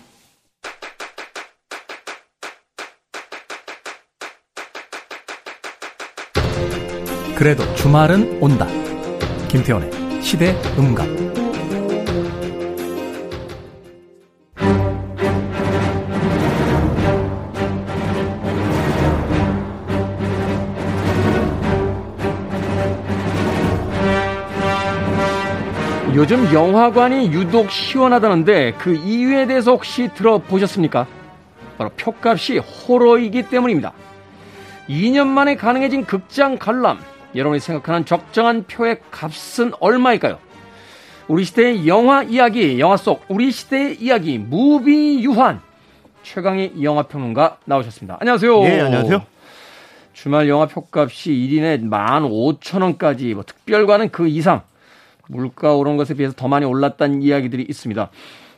그래도 7.40 7.62
주말은 7.74 8.36
온다. 8.42 8.66
김태원의 9.48 9.90
시대 10.20 10.54
음감. 10.76 11.06
요즘 26.14 26.52
영화관이 26.52 27.32
유독 27.32 27.70
시원하다는데 27.70 28.72
그 28.72 28.94
이유에 28.94 29.46
대해서 29.46 29.70
혹시 29.70 30.10
들어보셨습니까? 30.12 31.06
바로 31.78 31.88
표값이 31.96 32.58
호러이기 32.58 33.44
때문입니다. 33.44 33.94
2년 34.90 35.28
만에 35.28 35.56
가능해진 35.56 36.04
극장 36.04 36.58
관람. 36.58 36.98
여러분이 37.34 37.60
생각하는 37.60 38.04
적정한 38.04 38.64
표의 38.64 38.98
값은 39.10 39.72
얼마일까요? 39.80 40.38
우리 41.28 41.44
시대의 41.44 41.86
영화 41.86 42.22
이야기, 42.24 42.80
영화 42.80 42.96
속 42.96 43.24
우리 43.28 43.52
시대의 43.52 44.02
이야기, 44.02 44.38
무비 44.38 45.22
유한 45.22 45.60
최강희 46.22 46.82
영화 46.82 47.04
평론가 47.04 47.58
나오셨습니다. 47.64 48.18
안녕하세요. 48.20 48.60
네, 48.62 48.80
안녕하세요. 48.80 49.22
주말 50.12 50.48
영화 50.48 50.66
표값이 50.66 51.30
1인에 51.30 51.88
15,000원까지 51.88 53.34
뭐 53.34 53.44
특별과는 53.44 54.10
그 54.10 54.26
이상 54.26 54.62
물가 55.28 55.74
오른 55.74 55.96
것에 55.96 56.14
비해서 56.14 56.34
더 56.36 56.48
많이 56.48 56.66
올랐다는 56.66 57.22
이야기들이 57.22 57.64
있습니다. 57.68 58.10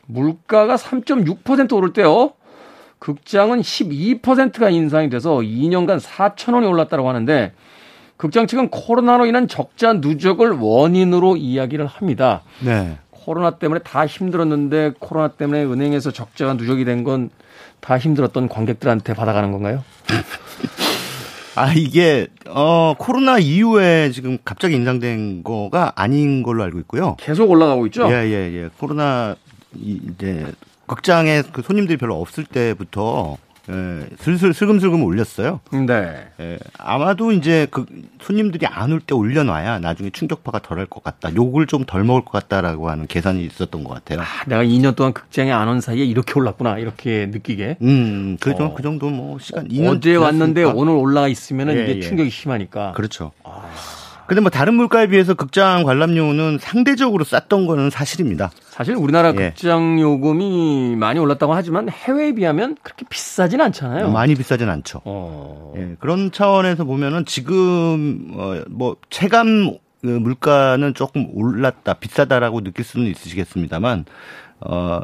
물가가 0.07 0.75
3.6% 0.75 1.73
오를 1.73 1.93
때요. 1.93 2.33
극장은 2.97 3.61
12%가 3.61 4.69
인상이 4.69 5.09
돼서 5.09 5.35
2년간 5.37 5.99
4,000원이 5.99 6.67
올랐다고 6.67 7.07
하는데 7.07 7.53
극장 8.23 8.47
측은 8.47 8.69
코로나로 8.69 9.25
인한 9.25 9.49
적자 9.49 9.91
누적을 9.91 10.51
원인으로 10.51 11.35
이야기를 11.35 11.85
합니다. 11.87 12.41
네. 12.61 12.97
코로나 13.11 13.51
때문에 13.57 13.81
다 13.81 14.05
힘들었는데 14.07 14.93
코로나 14.99 15.27
때문에 15.27 15.65
은행에서 15.65 16.11
적자가 16.11 16.53
누적이 16.53 16.85
된 16.85 17.03
건 17.03 17.29
다 17.81 17.97
힘들었던 17.97 18.47
관객들한테 18.47 19.13
받아가는 19.13 19.51
건가요? 19.51 19.83
아, 21.55 21.73
이게, 21.73 22.27
어, 22.47 22.93
코로나 22.97 23.39
이후에 23.39 24.09
지금 24.11 24.37
갑자기 24.45 24.75
인상된 24.75 25.43
거가 25.43 25.91
아닌 25.95 26.43
걸로 26.43 26.63
알고 26.63 26.79
있고요. 26.79 27.17
계속 27.19 27.49
올라가고 27.51 27.85
있죠? 27.87 28.07
예, 28.09 28.23
예, 28.29 28.53
예. 28.53 28.69
코로나, 28.79 29.35
이제, 29.75 30.45
극장에 30.87 31.41
그 31.51 31.61
손님들이 31.61 31.97
별로 31.97 32.21
없을 32.21 32.45
때부터 32.45 33.35
예, 33.69 34.05
슬슬 34.19 34.53
슬금슬금 34.53 35.01
올렸어요. 35.03 35.61
네. 35.71 36.27
예, 36.39 36.59
아마도 36.77 37.31
이제 37.31 37.65
그 37.71 37.85
손님들이 38.21 38.65
안 38.67 38.91
올 38.91 38.99
때 38.99 39.15
올려놔야 39.15 39.79
나중에 39.79 40.09
충격파가 40.09 40.59
덜할 40.59 40.85
것 40.87 41.03
같다. 41.03 41.33
욕을 41.33 41.65
좀 41.67 41.85
덜 41.85 42.03
먹을 42.03 42.23
것 42.25 42.31
같다라고 42.31 42.89
하는 42.89 43.07
계산이 43.07 43.43
있었던 43.45 43.83
것 43.83 43.93
같아요. 43.93 44.21
아, 44.21 44.25
내가 44.47 44.63
2년 44.63 44.95
동안 44.95 45.13
극장에 45.13 45.51
안 45.51 45.67
온 45.69 45.79
사이에 45.81 46.03
이렇게 46.03 46.33
올랐구나 46.37 46.77
이렇게 46.77 47.27
느끼게. 47.27 47.77
음, 47.81 48.37
그, 48.39 48.51
어. 48.51 48.73
그 48.73 48.83
정도 48.83 49.09
뭐 49.09 49.39
시간. 49.39 49.67
어제 49.87 50.15
왔는데 50.15 50.63
오늘 50.65 50.93
올라가 50.93 51.27
있으면은 51.29 51.77
예, 51.77 51.83
이게 51.83 51.95
예. 51.97 51.99
충격이 52.01 52.29
심하니까. 52.29 52.91
그렇죠. 52.93 53.31
아. 53.43 53.63
근데 54.27 54.41
뭐 54.41 54.49
다른 54.49 54.75
물가에 54.75 55.07
비해서 55.07 55.33
극장 55.33 55.83
관람료는 55.83 56.57
상대적으로 56.59 57.23
쌌던 57.23 57.65
거는 57.67 57.89
사실입니다. 57.89 58.51
사실 58.61 58.95
우리나라 58.95 59.29
예. 59.29 59.49
극장 59.49 59.99
요금이 59.99 60.95
많이 60.95 61.19
올랐다고 61.19 61.53
하지만 61.53 61.89
해외에 61.89 62.33
비하면 62.33 62.77
그렇게 62.81 63.05
비싸진 63.09 63.59
않잖아요. 63.61 64.09
많이 64.11 64.35
비싸진 64.35 64.69
않죠. 64.69 65.01
어. 65.05 65.73
예, 65.77 65.95
그런 65.99 66.31
차원에서 66.31 66.85
보면은 66.85 67.25
지금 67.25 68.31
어 68.35 68.63
뭐 68.69 68.95
체감 69.09 69.77
그 70.01 70.07
물가는 70.07 70.93
조금 70.93 71.27
올랐다, 71.33 71.93
비싸다라고 71.95 72.61
느낄 72.61 72.83
수는 72.85 73.07
있으시겠습니다만 73.07 74.05
어 74.61 75.01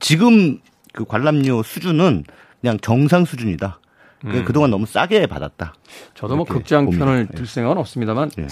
지금 0.00 0.58
그 0.92 1.04
관람료 1.04 1.62
수준은 1.62 2.24
그냥 2.60 2.78
정상 2.80 3.24
수준이다. 3.24 3.78
음. 4.24 4.44
그동안 4.44 4.70
너무 4.70 4.86
싸게 4.86 5.26
받았다. 5.26 5.74
저도 6.14 6.36
뭐 6.36 6.44
극장 6.44 6.88
편을 6.90 7.28
들 7.28 7.46
생각은 7.46 7.78
없습니다만 7.78 8.30
예. 8.38 8.46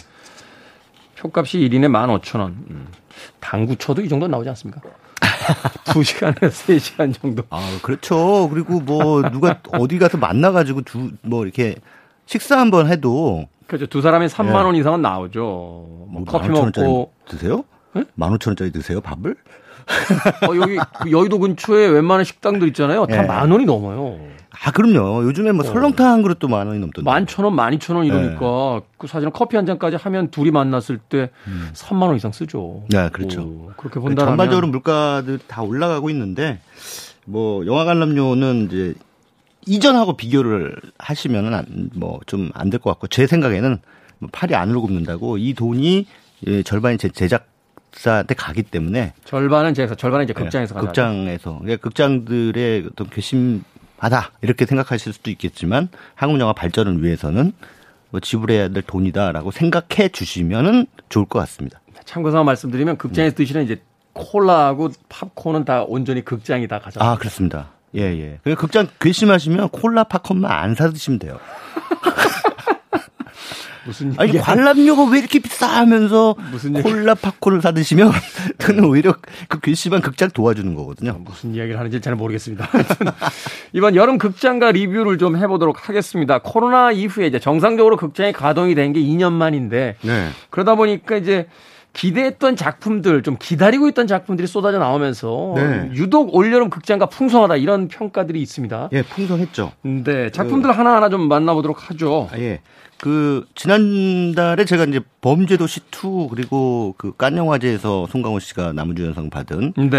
표값이 1.18 1.59
1인에 1.59 1.88
15,000원. 1.88 2.49
음. 2.71 2.88
당구 3.40 3.76
쳐도 3.76 4.02
이 4.02 4.09
정도 4.09 4.26
나오지 4.28 4.49
않습니까? 4.50 4.80
2시간에서 5.87 6.49
3시간 6.50 7.14
정도. 7.21 7.42
아, 7.50 7.78
그렇죠. 7.83 8.49
그리고 8.50 8.80
뭐 8.80 9.23
누가 9.30 9.61
어디 9.73 9.99
가서 9.99 10.18
만나 10.18 10.52
가지고 10.52 10.83
두 10.83 11.11
뭐 11.23 11.44
이렇게 11.44 11.76
식사 12.26 12.59
한번 12.59 12.88
해도 12.90 13.47
그렇죠. 13.66 13.87
두 13.87 14.00
사람이 14.02 14.26
3만 14.26 14.49
예. 14.49 14.52
원 14.52 14.76
이상은 14.76 15.02
나오죠. 15.02 15.40
뭐, 15.42 16.06
뭐 16.11 16.25
커피 16.25 16.49
먹고 16.49 17.12
드세요? 17.26 17.64
네? 17.94 18.04
15,000원짜리 18.18 18.73
드세요? 18.73 19.00
밥을? 19.00 19.37
어, 20.49 20.57
여기 20.57 20.78
그 21.00 21.11
여의도 21.11 21.38
근처에 21.38 21.87
웬만한 21.88 22.25
식당들 22.25 22.69
있잖아요. 22.69 23.07
다만 23.07 23.49
예. 23.49 23.52
원이 23.52 23.64
넘어요. 23.66 24.19
아, 24.64 24.71
그럼요. 24.71 25.25
요즘에 25.25 25.52
뭐 25.52 25.64
어. 25.64 25.69
설렁탕 25.69 26.07
한 26.07 26.23
그릇도 26.23 26.49
만 26.49 26.66
원이 26.69 26.78
넘던데. 26.78 27.02
만 27.11 27.26
천 27.26 27.45
원, 27.45 27.54
만 27.54 27.75
이천 27.75 27.97
원 27.97 28.07
이러니까 28.07 28.40
네. 28.81 28.87
그 28.99 29.07
사실은 29.07 29.33
커피 29.33 29.57
한 29.57 29.66
잔까지 29.66 29.97
하면 29.97 30.31
둘이 30.31 30.50
만났을 30.52 30.99
때 30.99 31.31
음. 31.49 31.69
3만 31.75 32.02
원 32.02 32.16
이상 32.16 32.33
쓰죠. 32.33 32.85
네, 32.88 33.09
그렇죠. 33.11 33.43
오, 33.43 33.73
그렇게 33.76 33.99
본다면 34.00 34.31
전반적으로 34.33 34.69
물가들 34.69 35.38
다 35.47 35.62
올라가고 35.62 36.09
있는데 36.11 36.61
뭐 37.26 37.66
영화 37.66 37.85
관람료는 37.85 38.66
이제 38.71 38.95
이전하고 39.66 40.16
비교를 40.16 40.76
하시면은 40.99 41.90
뭐 41.95 42.21
좀 42.26 42.50
안 42.54 42.71
될 42.71 42.78
것 42.78 42.90
같고 42.90 43.09
제 43.09 43.26
생각에는 43.26 43.78
뭐 44.21 44.28
팔이 44.33 44.54
안으로 44.54 44.83
굽는다고 44.83 45.37
이 45.38 45.54
돈이 45.54 46.07
예, 46.47 46.62
절반이 46.62 46.99
제 46.99 47.09
제작 47.09 47.47
제작사한테 47.94 48.34
가기 48.34 48.62
때문에 48.64 49.12
절반은 49.24 49.74
제작사, 49.74 49.94
절반은 49.94 50.24
이제 50.24 50.32
극장에서 50.32 50.74
네, 50.74 50.80
극장에서 50.80 51.58
그러니까 51.60 51.82
극장들의 51.82 52.88
어떤 52.92 53.08
괘씸하다 53.10 54.32
이렇게 54.42 54.66
생각하실 54.66 55.12
수도 55.12 55.30
있겠지만 55.30 55.88
한국 56.14 56.40
영화 56.40 56.52
발전을 56.52 57.02
위해서는 57.02 57.52
뭐 58.10 58.20
지불해야 58.20 58.68
될 58.68 58.82
돈이다라고 58.82 59.50
생각해 59.50 60.08
주시면은 60.10 60.86
좋을 61.08 61.26
것 61.26 61.38
같습니다. 61.40 61.80
참고서 62.04 62.44
말씀드리면 62.44 62.98
극장에서 62.98 63.34
드시는 63.36 63.64
이제 63.64 63.80
콜라하고 64.12 64.90
팝콘은 65.08 65.64
다 65.64 65.82
온전히 65.86 66.24
극장이 66.24 66.68
다 66.68 66.78
가져. 66.78 67.00
아 67.02 67.16
그렇습니다. 67.16 67.70
예 67.96 68.02
예. 68.02 68.38
그 68.44 68.54
극장 68.56 68.88
괘씸하시면 69.00 69.70
콜라 69.70 70.04
팝콘만 70.04 70.50
안 70.50 70.74
사 70.74 70.90
드시면 70.90 71.18
돼요. 71.18 71.38
무슨 73.86 74.14
아니 74.16 74.32
관람료가 74.38 75.10
왜 75.10 75.18
이렇게 75.18 75.38
비싸 75.38 75.66
하면서 75.68 76.34
무슨 76.50 76.72
콜라 76.82 77.14
팝콘을 77.14 77.60
사 77.60 77.72
드시면 77.72 78.10
그는 78.58 78.84
오히려 78.84 79.14
그 79.48 79.60
괘씸한 79.60 80.00
극장 80.00 80.30
도와주는 80.30 80.74
거거든요. 80.74 81.18
무슨 81.20 81.54
이야기를 81.54 81.78
하는지 81.78 82.00
잘 82.00 82.14
모르겠습니다. 82.14 82.68
이번 83.72 83.94
여름 83.96 84.18
극장가 84.18 84.72
리뷰를 84.72 85.18
좀 85.18 85.36
해보도록 85.36 85.88
하겠습니다. 85.88 86.38
코로나 86.38 86.92
이후에 86.92 87.26
이제 87.26 87.38
정상적으로 87.38 87.96
극장이 87.96 88.32
가동이 88.32 88.74
된 88.74 88.94
게 88.94 89.00
2년 89.00 89.32
만인데 89.32 89.96
네. 90.02 90.28
그러다 90.50 90.76
보니까 90.76 91.16
이제 91.16 91.48
기대했던 91.94 92.56
작품들 92.56 93.22
좀 93.22 93.36
기다리고 93.38 93.88
있던 93.88 94.06
작품들이 94.06 94.46
쏟아져 94.46 94.78
나오면서 94.78 95.52
네. 95.56 95.90
유독 95.94 96.34
올여름 96.34 96.68
극장가 96.68 97.06
풍성하다 97.06 97.56
이런 97.56 97.88
평가들이 97.88 98.42
있습니다. 98.42 98.90
예, 98.92 99.02
풍성했죠. 99.02 99.72
네, 99.82 100.30
작품들 100.30 100.76
하나하나 100.76 101.08
좀 101.08 101.28
만나보도록 101.28 101.88
하죠. 101.90 102.28
아, 102.32 102.38
예. 102.38 102.60
그 103.00 103.44
지난달에 103.54 104.64
제가 104.64 104.84
이제 104.84 105.00
범죄도시 105.20 105.80
2 105.92 106.28
그리고 106.30 106.94
그 106.96 107.12
깐 107.16 107.36
영화제에서 107.36 108.06
송강호 108.10 108.38
씨가 108.40 108.72
나무주연상 108.72 109.30
받은 109.30 109.74
네. 109.90 109.96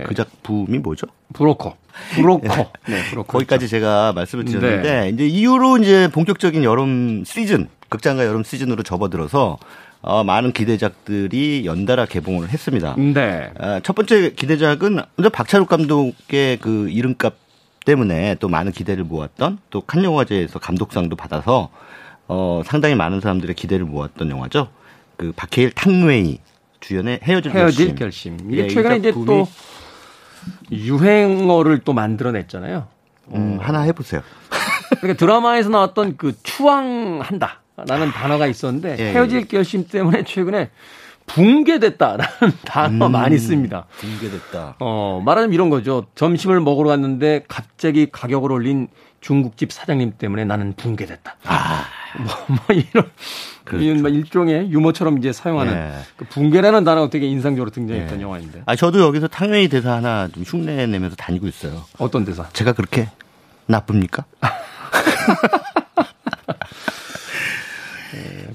예, 0.00 0.04
그 0.06 0.14
작품이 0.14 0.78
뭐죠? 0.78 1.06
브로커. 1.32 1.76
브로커. 2.14 2.70
네, 2.88 3.02
브로커. 3.10 3.32
거기까지 3.32 3.68
제가 3.68 4.12
말씀을 4.14 4.44
드렸는데 4.44 5.10
이제 5.14 5.26
이후로 5.26 5.78
이제 5.78 6.08
본격적인 6.12 6.62
여름 6.64 7.24
시즌 7.24 7.68
극장가 7.88 8.26
여름 8.26 8.42
시즌으로 8.42 8.82
접어들어서 8.82 9.58
어, 10.02 10.24
많은 10.24 10.52
기대작들이 10.52 11.64
연달아 11.64 12.06
개봉을 12.06 12.48
했습니다. 12.50 12.96
네. 12.98 13.50
아, 13.58 13.80
첫 13.84 13.94
번째 13.94 14.32
기대작은 14.34 15.00
박찬욱 15.32 15.68
감독의 15.68 16.58
그 16.60 16.88
이름값 16.90 17.34
때문에 17.84 18.36
또 18.40 18.48
많은 18.48 18.72
기대를 18.72 19.04
모았던 19.04 19.58
또 19.70 19.80
칸 19.82 20.02
영화제에서 20.04 20.58
감독상도 20.58 21.16
받아서 21.16 21.70
어, 22.28 22.62
상당히 22.64 22.94
많은 22.94 23.20
사람들의 23.20 23.54
기대를 23.54 23.84
모았던 23.86 24.30
영화죠. 24.30 24.68
그 25.16 25.32
박해일 25.36 25.70
탕웨이 25.72 26.38
주연의 26.80 27.20
헤어질, 27.22 27.52
헤어질 27.52 27.94
결심. 27.94 28.36
결심. 28.38 28.50
이게 28.52 28.62
예, 28.62 28.66
이 28.66 28.68
최근에 28.70 28.96
이제 28.96 29.12
또 29.12 29.46
유행어를 30.70 31.80
또 31.84 31.92
만들어냈잖아요. 31.92 32.86
음, 33.34 33.58
하나 33.60 33.82
해보세요. 33.82 34.22
그러니까 35.00 35.14
드라마에서 35.18 35.68
나왔던 35.68 36.16
그 36.16 36.34
추앙한다. 36.42 37.61
라는 37.76 38.10
단어가 38.10 38.46
있었는데 38.46 38.96
예, 38.98 39.02
예. 39.02 39.12
헤어질 39.12 39.48
결심 39.48 39.86
때문에 39.86 40.24
최근에 40.24 40.70
붕괴됐다라는 41.26 42.52
단어 42.64 43.06
음. 43.06 43.12
많이 43.12 43.38
씁니다. 43.38 43.86
붕괴됐다. 43.98 44.76
어, 44.80 45.22
말하자면 45.24 45.54
이런 45.54 45.70
거죠. 45.70 46.06
점심을 46.14 46.60
먹으러 46.60 46.88
갔는데 46.90 47.44
갑자기 47.48 48.08
가격을 48.10 48.52
올린 48.52 48.88
중국집 49.20 49.72
사장님 49.72 50.14
때문에 50.18 50.44
나는 50.44 50.74
붕괴됐다. 50.76 51.36
아, 51.44 51.84
뭐, 52.18 52.34
뭐 52.48 52.58
이런 52.76 53.08
그렇죠. 53.64 53.94
뭐 54.02 54.10
일종의 54.10 54.70
유머처럼 54.70 55.18
이제 55.18 55.32
사용하는 55.32 55.72
예. 55.72 55.92
그 56.16 56.24
붕괴라는 56.26 56.84
단어가 56.84 57.08
되게 57.08 57.26
인상적으로 57.26 57.70
등장했던 57.70 58.18
예. 58.18 58.22
영화인데 58.22 58.62
아 58.66 58.74
저도 58.74 59.00
여기서 59.00 59.28
탕웨이 59.28 59.68
대사 59.68 59.92
하나 59.92 60.28
좀 60.28 60.42
흉내 60.42 60.86
내면서 60.86 61.14
다니고 61.16 61.46
있어요. 61.46 61.84
어떤 61.98 62.24
대사? 62.24 62.48
제가 62.52 62.72
그렇게 62.72 63.08
나쁩니까? 63.66 64.24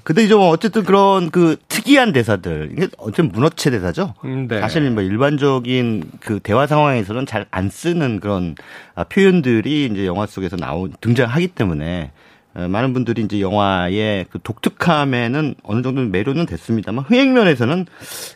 예, 0.08 0.14
근데 0.14 0.24
이제 0.24 0.34
뭐 0.34 0.50
어쨌든 0.50 0.84
그런 0.84 1.30
그 1.30 1.58
특이한 1.68 2.14
대사들 2.14 2.70
이게 2.72 2.88
어쨌든 2.98 3.32
문어체 3.32 3.70
대사죠. 3.70 4.14
음, 4.24 4.48
네. 4.48 4.62
사실 4.62 4.90
뭐 4.92 5.04
일반적인 5.04 6.12
그 6.22 6.40
대화 6.40 6.66
상황에서는 6.66 7.26
잘 7.26 7.46
안 7.52 7.70
쓰는 7.70 8.20
그런 8.20 8.56
아, 8.96 9.04
표현들이 9.04 9.86
이제 9.86 10.06
영화 10.06 10.26
속에서 10.26 10.56
나온 10.56 10.94
등장하기 11.02 11.50
때문에 11.50 12.12
어, 12.56 12.68
많은 12.68 12.94
분들이 12.94 13.22
이제 13.22 13.42
영화의 13.42 14.26
그 14.30 14.40
독특함에는 14.44 15.56
어느 15.64 15.82
정도 15.82 16.02
매료는 16.02 16.46
됐습니다만 16.46 17.06
흥행 17.06 17.34
면에서는 17.34 17.86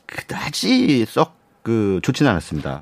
그다지 0.06 1.06
썩 1.08 1.42
그 1.64 2.00
좋지는 2.04 2.32
않았습니다. 2.32 2.82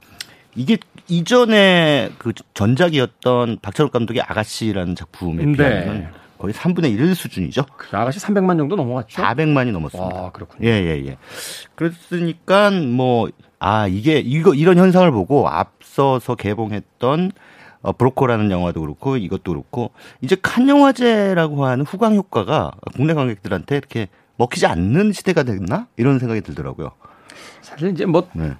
이게 0.56 0.78
이전에 1.08 2.10
그 2.18 2.34
전작이었던 2.54 3.60
박찬욱 3.62 3.92
감독의 3.92 4.22
아가씨라는 4.22 4.96
작품에 4.96 5.46
네. 5.46 5.54
비하면 5.54 6.12
거의 6.40 6.54
3분의 6.54 6.94
1 6.94 7.16
수준이죠. 7.16 7.66
그 7.78 7.96
아가씨 7.98 8.20
300만 8.20 8.58
정도 8.58 8.78
넘어갔죠? 8.78 9.22
400만이 9.22 9.72
넘었습니다. 9.72 10.16
와, 10.16 10.32
그렇군요. 10.32 10.68
예, 10.68 10.72
예, 10.72 11.06
예. 11.06 11.18
그랬으니까 11.76 12.72
뭐, 12.72 13.30
아, 13.60 13.88
이게, 13.88 14.20
이거, 14.20 14.54
이런 14.54 14.78
현상을 14.78 15.12
보고 15.12 15.50
앞서서 15.50 16.36
개봉했던 16.36 17.32
어, 17.82 17.92
브로커라는 17.94 18.52
영화도 18.52 18.82
그렇고 18.82 19.18
이것도 19.18 19.52
그렇고 19.52 19.92
이제 20.22 20.36
칸 20.42 20.68
영화제라고 20.68 21.66
하는 21.66 21.86
후광 21.86 22.16
효과가 22.16 22.72
국내 22.96 23.14
관객들한테 23.14 23.78
이렇게 23.78 24.08
먹히지 24.38 24.66
않는 24.66 25.12
시대가 25.12 25.44
됐나? 25.44 25.88
이런 25.98 26.20
생각이 26.20 26.42
들더라고요. 26.42 26.92
사실 27.62 27.90
이제 27.90 28.06
뭐 28.06 28.28
네. 28.34 28.54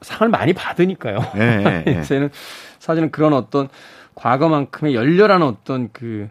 상을 0.00 0.28
많이 0.28 0.52
받으니까요. 0.52 1.18
예, 1.36 1.40
예, 1.40 1.84
예. 1.86 2.00
이제는 2.02 2.30
사실은 2.78 3.10
그런 3.10 3.32
어떤 3.32 3.68
과거만큼의 4.14 4.94
열렬한 4.94 5.42
어떤 5.42 5.90
그 5.92 6.28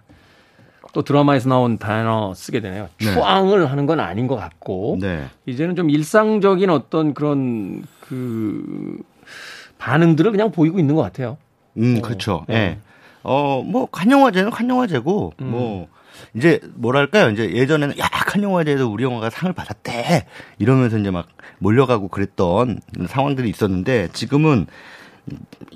또 0.95 1.01
드라마에서 1.01 1.49
나온 1.49 1.77
단어 1.77 2.33
쓰게 2.33 2.61
되네요. 2.61 2.87
네. 3.01 3.05
추앙을 3.11 3.69
하는 3.69 3.85
건 3.85 3.99
아닌 3.99 4.27
것 4.27 4.37
같고 4.37 4.97
네. 5.01 5.25
이제는 5.45 5.75
좀 5.75 5.89
일상적인 5.89 6.69
어떤 6.69 7.13
그런 7.13 7.83
그 7.99 8.97
반응들을 9.77 10.31
그냥 10.31 10.51
보이고 10.53 10.79
있는 10.79 10.95
것 10.95 11.01
같아요. 11.01 11.35
음, 11.77 12.01
그렇죠. 12.01 12.45
네. 12.47 12.55
예. 12.55 12.77
어, 13.23 13.61
뭐, 13.61 13.87
칸영화제는 13.87 14.51
칸영화제고, 14.51 15.33
음. 15.41 15.47
뭐, 15.47 15.87
이제, 16.33 16.61
뭐랄까요. 16.75 17.29
이제 17.31 17.51
예전에는, 17.51 17.97
야, 17.97 18.07
칸영화제에서 18.07 18.87
우리 18.87 19.03
영화가 19.03 19.31
상을 19.31 19.51
받았대. 19.51 20.27
이러면서 20.59 20.97
이제 20.97 21.11
막 21.11 21.27
몰려가고 21.59 22.07
그랬던 22.07 22.79
상황들이 23.07 23.49
있었는데, 23.49 24.09
지금은, 24.13 24.67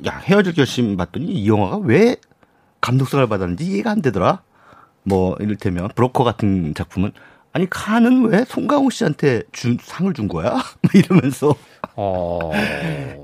야, 0.05 0.17
헤어질 0.19 0.53
결심 0.53 0.95
봤더니 0.95 1.25
이 1.25 1.49
영화가 1.49 1.79
왜 1.79 2.15
감독상을 2.79 3.27
받았는지 3.27 3.65
이해가 3.65 3.91
안 3.91 4.01
되더라. 4.01 4.43
뭐, 5.03 5.35
이를테면, 5.39 5.89
브로커 5.95 6.23
같은 6.23 6.73
작품은, 6.73 7.11
아니, 7.51 7.69
칸은 7.69 8.25
왜 8.25 8.45
송강호 8.45 8.89
씨한테 8.89 9.43
준, 9.51 9.77
상을 9.81 10.11
준 10.13 10.27
거야? 10.27 10.51
뭐 10.81 10.91
이러면서. 10.93 11.55
어. 11.95 12.51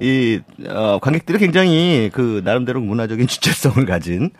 이 0.01 0.41
어, 0.67 0.99
관객들이 1.01 1.37
굉장히 1.37 2.09
그 2.13 2.41
나름대로 2.43 2.81
문화적인 2.81 3.27
주체성을 3.27 3.85
가진 3.85 4.31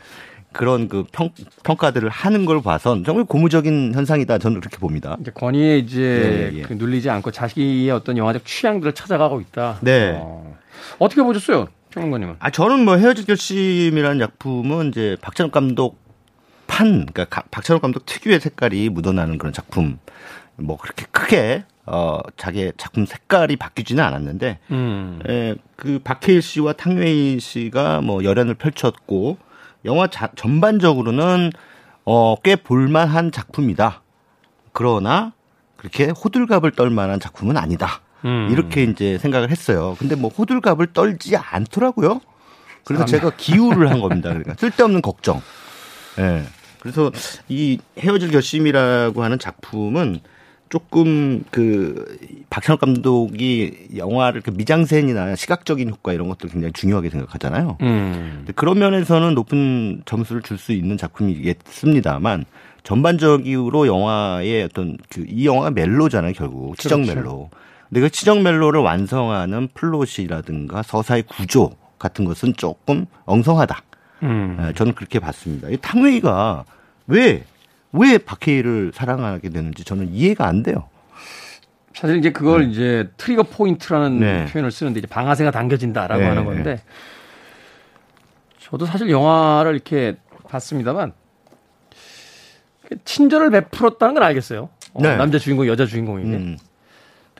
그런 0.52 0.88
그 0.88 1.06
평, 1.12 1.30
평가들을 1.63 2.10
하는 2.10 2.45
걸 2.45 2.62
봐선 2.62 3.04
정말 3.04 3.26
고무적인 3.26 3.93
현상이다 3.93 4.38
저는 4.38 4.60
그렇게 4.60 4.78
봅니다. 4.78 5.17
이제 5.19 5.32
권위에 5.32 5.78
이제 5.78 6.52
예, 6.54 6.58
예. 6.58 6.62
그 6.63 6.74
눌리지 6.74 7.10
않고 7.10 7.32
자기의 7.32 7.91
어떤 7.91 8.17
영화적 8.17 8.45
취향들을 8.45 8.93
찾아가고 8.93 9.41
있다. 9.41 9.80
네. 9.82 10.17
어. 10.17 10.58
어떻게 11.00 11.21
보셨어요, 11.21 11.67
평론가님은? 11.91 12.36
아 12.39 12.50
저는 12.50 12.86
뭐 12.86 12.95
헤어질 12.95 13.26
결심이라는 13.26 14.19
작품은 14.19 14.89
이제 14.89 15.17
박찬욱 15.21 15.52
감독 15.52 16.05
판 16.67 17.06
그러니까 17.06 17.25
가- 17.25 17.43
박찬욱 17.51 17.82
감독 17.82 18.06
특유의 18.06 18.39
색깔이 18.39 18.89
묻어나는 18.89 19.38
그런 19.38 19.54
작품 19.54 19.99
뭐 20.58 20.78
그렇게 20.78 21.06
크게 21.12 21.63
어 21.86 22.19
자기의 22.38 22.73
작품 22.78 23.06
색깔이 23.06 23.56
바뀌지는 23.58 24.04
않았는데 24.04 24.60
음. 24.71 25.19
에, 25.30 25.56
그 25.75 25.99
박해일 26.04 26.41
씨와 26.41 26.73
탕웨이 26.73 27.39
씨가 27.39 28.01
뭐 28.01 28.23
열연을 28.23 28.56
펼쳤고 28.56 29.38
영화 29.86 30.08
자, 30.08 30.30
전반적으로는 30.36 31.51
어, 32.06 32.36
꽤 32.43 32.56
볼만한 32.56 33.32
작품이다. 33.32 34.01
그러나 34.71 35.34
그렇게 35.78 36.06
호들갑을 36.10 36.71
떨 36.71 36.89
만한 36.89 37.19
작품은 37.19 37.56
아니다. 37.58 38.01
음. 38.25 38.47
이렇게 38.51 38.84
이제 38.84 39.17
생각을 39.19 39.51
했어요. 39.51 39.95
근데 39.99 40.15
뭐 40.15 40.32
호들갑을 40.32 40.88
떨지 40.93 41.36
않더라고요. 41.38 42.21
그래서 42.84 43.06
제가 43.06 43.32
기우를 43.38 43.89
한 43.89 43.99
겁니다. 44.01 44.30
그러니까 44.30 44.56
쓸데없는 44.58 45.01
걱정. 45.01 45.41
예. 46.19 46.43
그래서 46.86 47.12
이 47.50 47.80
헤어질 47.98 48.30
결심이라고 48.30 49.24
하는 49.24 49.39
작품은 49.39 50.19
조금 50.69 51.43
그 51.50 52.17
박찬욱 52.52 52.80
감독이 52.80 53.88
영화를 53.98 54.41
그 54.41 54.52
미장센이나 54.52 55.36
시각적인 55.36 55.89
효과 55.89 56.13
이런 56.13 56.28
것들 56.30 56.50
굉장히 56.50 56.74
중요하게 56.74 57.10
생각하잖아요. 57.10 57.78
음. 57.82 58.45
그런 58.56 58.78
면에서는 58.78 59.34
높은 59.34 60.04
점수를 60.06 60.43
줄 60.43 60.60
수 60.60 60.74
있는 60.74 60.95
작품이겠습니다만 60.98 62.45
전반적으로 62.84 63.88
영화의 63.88 64.63
어떤 64.65 64.98
그 65.10 65.26
이 65.28 65.48
영화가 65.48 65.71
멜로잖아요, 65.71 66.34
결국 66.34 66.76
그렇죠. 66.78 66.98
멜로. 67.00 67.50
근데 67.89 68.02
그 68.02 68.10
치정 68.12 68.43
멜로를 68.43 68.82
완성하는 68.82 69.69
플롯이라든가 69.74 70.84
서사의 70.84 71.24
구조 71.24 71.71
같은 71.98 72.26
것은 72.26 72.54
조금 72.58 73.08
엉성하다. 73.26 73.82
음. 74.23 74.58
예, 74.62 74.73
저는 74.73 74.95
그렇게 74.95 75.19
봤습니다. 75.19 75.69
이 75.69 75.78
탕웨이가 75.78 76.65
왜, 77.08 77.43
왜 77.91 78.17
박해일을 78.17 78.91
사랑하게 78.93 79.49
되는지 79.49 79.84
저는 79.84 80.10
이해가 80.10 80.47
안 80.47 80.63
돼요. 80.63 80.89
사실 81.93 82.17
이제 82.17 82.32
그걸 82.32 82.65
네. 82.65 82.71
이제 82.71 83.10
trigger 83.17 83.43
point라는 83.43 84.19
네. 84.19 84.45
표현을 84.51 84.71
쓰는데 84.71 84.99
이제 84.99 85.08
방아쇠가 85.08 85.51
당겨진다라고 85.51 86.21
네. 86.21 86.28
하는 86.28 86.43
건데 86.43 86.82
저도 88.60 88.86
사실 88.86 89.10
영화를 89.10 89.73
이렇게 89.73 90.17
봤습니다만 90.49 91.13
친절을 93.06 93.49
베풀었다는 93.51 94.13
걸 94.13 94.23
알겠어요. 94.23 94.69
어, 94.93 95.01
네. 95.01 95.15
남자 95.17 95.38
주인공, 95.38 95.67
여자 95.67 95.86
주인공에게. 95.86 96.30
음. 96.30 96.58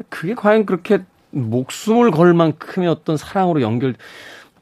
그게 0.10 0.34
과연 0.36 0.66
그렇게 0.66 1.00
목숨을 1.32 2.12
걸 2.12 2.34
만큼의 2.34 2.90
어떤 2.90 3.18
사랑으로 3.18 3.62
연결, 3.62 3.96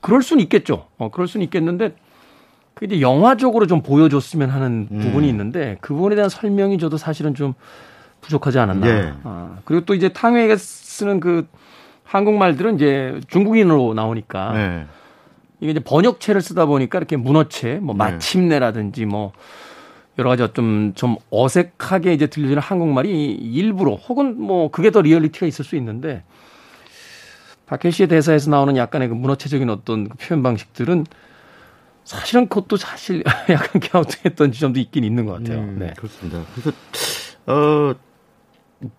그럴 0.01 0.21
수는 0.21 0.43
있겠죠. 0.43 0.87
어, 0.97 1.09
그럴 1.09 1.27
수는 1.27 1.43
있겠는데, 1.45 1.95
그 2.73 2.85
이제 2.85 3.01
영화적으로 3.01 3.67
좀 3.67 3.81
보여줬으면 3.81 4.49
하는 4.49 4.87
음. 4.91 4.99
부분이 4.99 5.27
있는데, 5.29 5.77
그 5.81 5.93
부분에 5.93 6.15
대한 6.15 6.29
설명이 6.29 6.77
저도 6.77 6.97
사실은 6.97 7.35
좀 7.35 7.53
부족하지 8.21 8.59
않았나. 8.59 8.85
네. 8.85 9.13
아, 9.23 9.57
그리고 9.65 9.85
또 9.85 9.93
이제 9.93 10.09
탕웨이가 10.09 10.55
쓰는 10.57 11.19
그 11.19 11.47
한국말들은 12.03 12.75
이제 12.75 13.19
중국인으로 13.27 13.93
나오니까, 13.93 14.53
네. 14.53 14.85
이게 15.59 15.71
이제 15.71 15.79
번역체를 15.79 16.41
쓰다 16.41 16.65
보니까 16.65 16.97
이렇게 16.97 17.15
문어체, 17.15 17.75
뭐 17.75 17.93
네. 17.93 17.99
마침내라든지 17.99 19.05
뭐, 19.05 19.33
여러 20.19 20.29
가지 20.29 20.47
좀, 20.53 20.93
좀 20.95 21.15
어색하게 21.31 22.13
이제 22.13 22.27
들려지는 22.27 22.61
한국말이 22.61 23.31
일부러 23.31 23.93
혹은 23.93 24.39
뭐 24.39 24.69
그게 24.69 24.91
더 24.91 25.01
리얼리티가 25.01 25.47
있을 25.47 25.65
수 25.65 25.75
있는데 25.75 26.23
박해 27.65 27.89
씨의 27.89 28.09
대사에서 28.09 28.51
나오는 28.51 28.77
약간의 28.77 29.09
그 29.09 29.15
문어체적인 29.15 29.69
어떤 29.71 30.09
그 30.09 30.17
표현 30.17 30.43
방식들은 30.43 31.05
사실은 32.03 32.47
그것도 32.47 32.77
사실 32.77 33.23
약간 33.49 33.81
갸우뚱했던 33.81 34.51
지점도 34.51 34.79
있긴 34.79 35.03
있는 35.03 35.25
것 35.25 35.33
같아요. 35.33 35.59
음, 35.59 35.77
네. 35.79 35.93
그렇습니다. 35.97 36.43
그래서, 36.53 36.71
어, 37.45 37.95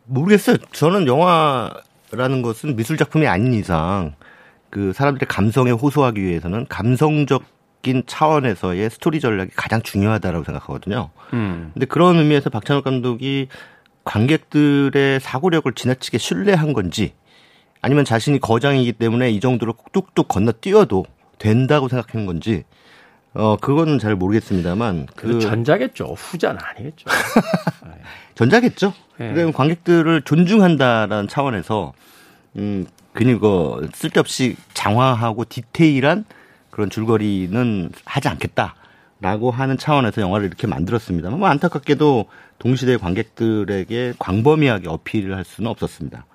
모르겠어요. 0.06 0.56
저는 0.72 1.06
영화라는 1.06 2.42
것은 2.42 2.76
미술 2.76 2.96
작품이 2.96 3.26
아닌 3.26 3.52
이상 3.54 4.14
그 4.70 4.92
사람들의 4.92 5.28
감성에 5.28 5.70
호소하기 5.70 6.22
위해서는 6.22 6.66
감성적 6.68 7.44
바뀐 7.84 8.02
차원에서의 8.06 8.88
스토리 8.88 9.20
전략이 9.20 9.50
가장 9.54 9.82
중요하다라고 9.82 10.44
생각하거든요. 10.44 11.10
음. 11.34 11.70
근데 11.74 11.84
그런 11.84 12.16
의미에서 12.16 12.48
박찬욱 12.48 12.82
감독이 12.82 13.48
관객들의 14.04 15.20
사고력을 15.20 15.70
지나치게 15.72 16.16
신뢰한 16.18 16.72
건지 16.72 17.12
아니면 17.82 18.06
자신이 18.06 18.40
거장이기 18.40 18.94
때문에 18.94 19.30
이 19.30 19.38
정도로 19.38 19.74
뚝뚝 19.92 20.28
건너뛰어도 20.28 21.04
된다고 21.38 21.88
생각하는 21.88 22.24
건지 22.24 22.64
어 23.34 23.56
그거는 23.56 23.98
잘 23.98 24.14
모르겠습니다만 24.14 25.08
그 25.16 25.40
전자겠죠 25.40 26.14
후자는 26.16 26.60
아니겠죠 26.62 27.06
전자겠죠 28.36 28.92
네. 29.18 29.32
그러면 29.32 29.52
관객들을 29.52 30.22
존중한다라는 30.22 31.28
차원에서 31.28 31.92
음 32.56 32.86
괜히 33.14 33.38
그 33.38 33.88
쓸데없이 33.92 34.56
장화하고 34.72 35.44
디테일한 35.46 36.24
그런 36.70 36.90
줄거리는 36.90 37.90
하지 38.04 38.28
않겠다 38.28 38.74
라고 39.20 39.50
하는 39.50 39.78
차원에서 39.78 40.20
영화를 40.20 40.46
이렇게 40.46 40.66
만들었습니다만 40.66 41.38
뭐 41.38 41.48
안타깝게도 41.48 42.26
동시대 42.58 42.96
관객들에게 42.96 44.14
광범위하게 44.18 44.88
어필을 44.88 45.36
할 45.36 45.44
수는 45.44 45.70
없었습니다. 45.70 46.26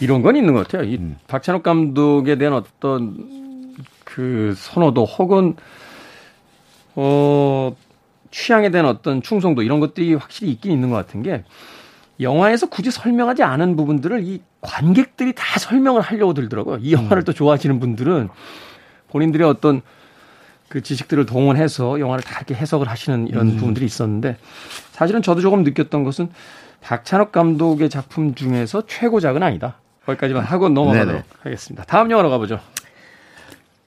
이런 0.00 0.22
건 0.22 0.36
있는 0.36 0.52
것 0.54 0.66
같아요. 0.66 0.88
이 0.88 0.96
음. 0.96 1.16
박찬욱 1.26 1.62
감독에 1.62 2.36
대한 2.36 2.54
어떤 2.54 3.76
그 4.04 4.54
선호도 4.56 5.04
혹은 5.04 5.56
어 7.00 7.76
취향에 8.32 8.70
대한 8.70 8.86
어떤 8.86 9.22
충성도 9.22 9.62
이런 9.62 9.78
것들이 9.78 10.14
확실히 10.14 10.50
있긴 10.50 10.72
있는 10.72 10.90
것 10.90 10.96
같은 10.96 11.22
게 11.22 11.44
영화에서 12.20 12.66
굳이 12.68 12.90
설명하지 12.90 13.44
않은 13.44 13.76
부분들을 13.76 14.26
이 14.26 14.42
관객들이 14.60 15.32
다 15.32 15.60
설명을 15.60 16.00
하려고 16.00 16.34
들더라고요. 16.34 16.78
이 16.80 16.92
영화를 16.92 17.22
음. 17.22 17.24
또 17.24 17.32
좋아하시는 17.32 17.78
분들은 17.78 18.30
본인들의 19.10 19.46
어떤 19.46 19.82
그 20.68 20.82
지식들을 20.82 21.24
동원해서 21.24 22.00
영화를 22.00 22.24
다 22.24 22.38
이렇게 22.38 22.56
해석을 22.56 22.88
하시는 22.88 23.28
이런 23.28 23.50
음. 23.50 23.56
부분들이 23.56 23.86
있었는데 23.86 24.36
사실은 24.90 25.22
저도 25.22 25.40
조금 25.40 25.62
느꼈던 25.62 26.02
것은 26.02 26.30
박찬욱 26.80 27.30
감독의 27.30 27.90
작품 27.90 28.34
중에서 28.34 28.82
최고작은 28.88 29.44
아니다. 29.44 29.76
거기까지만 30.04 30.42
하고 30.42 30.68
넘어가도록 30.68 31.12
네네. 31.12 31.24
하겠습니다. 31.42 31.84
다음 31.84 32.10
영화로 32.10 32.28
가보죠. 32.28 32.58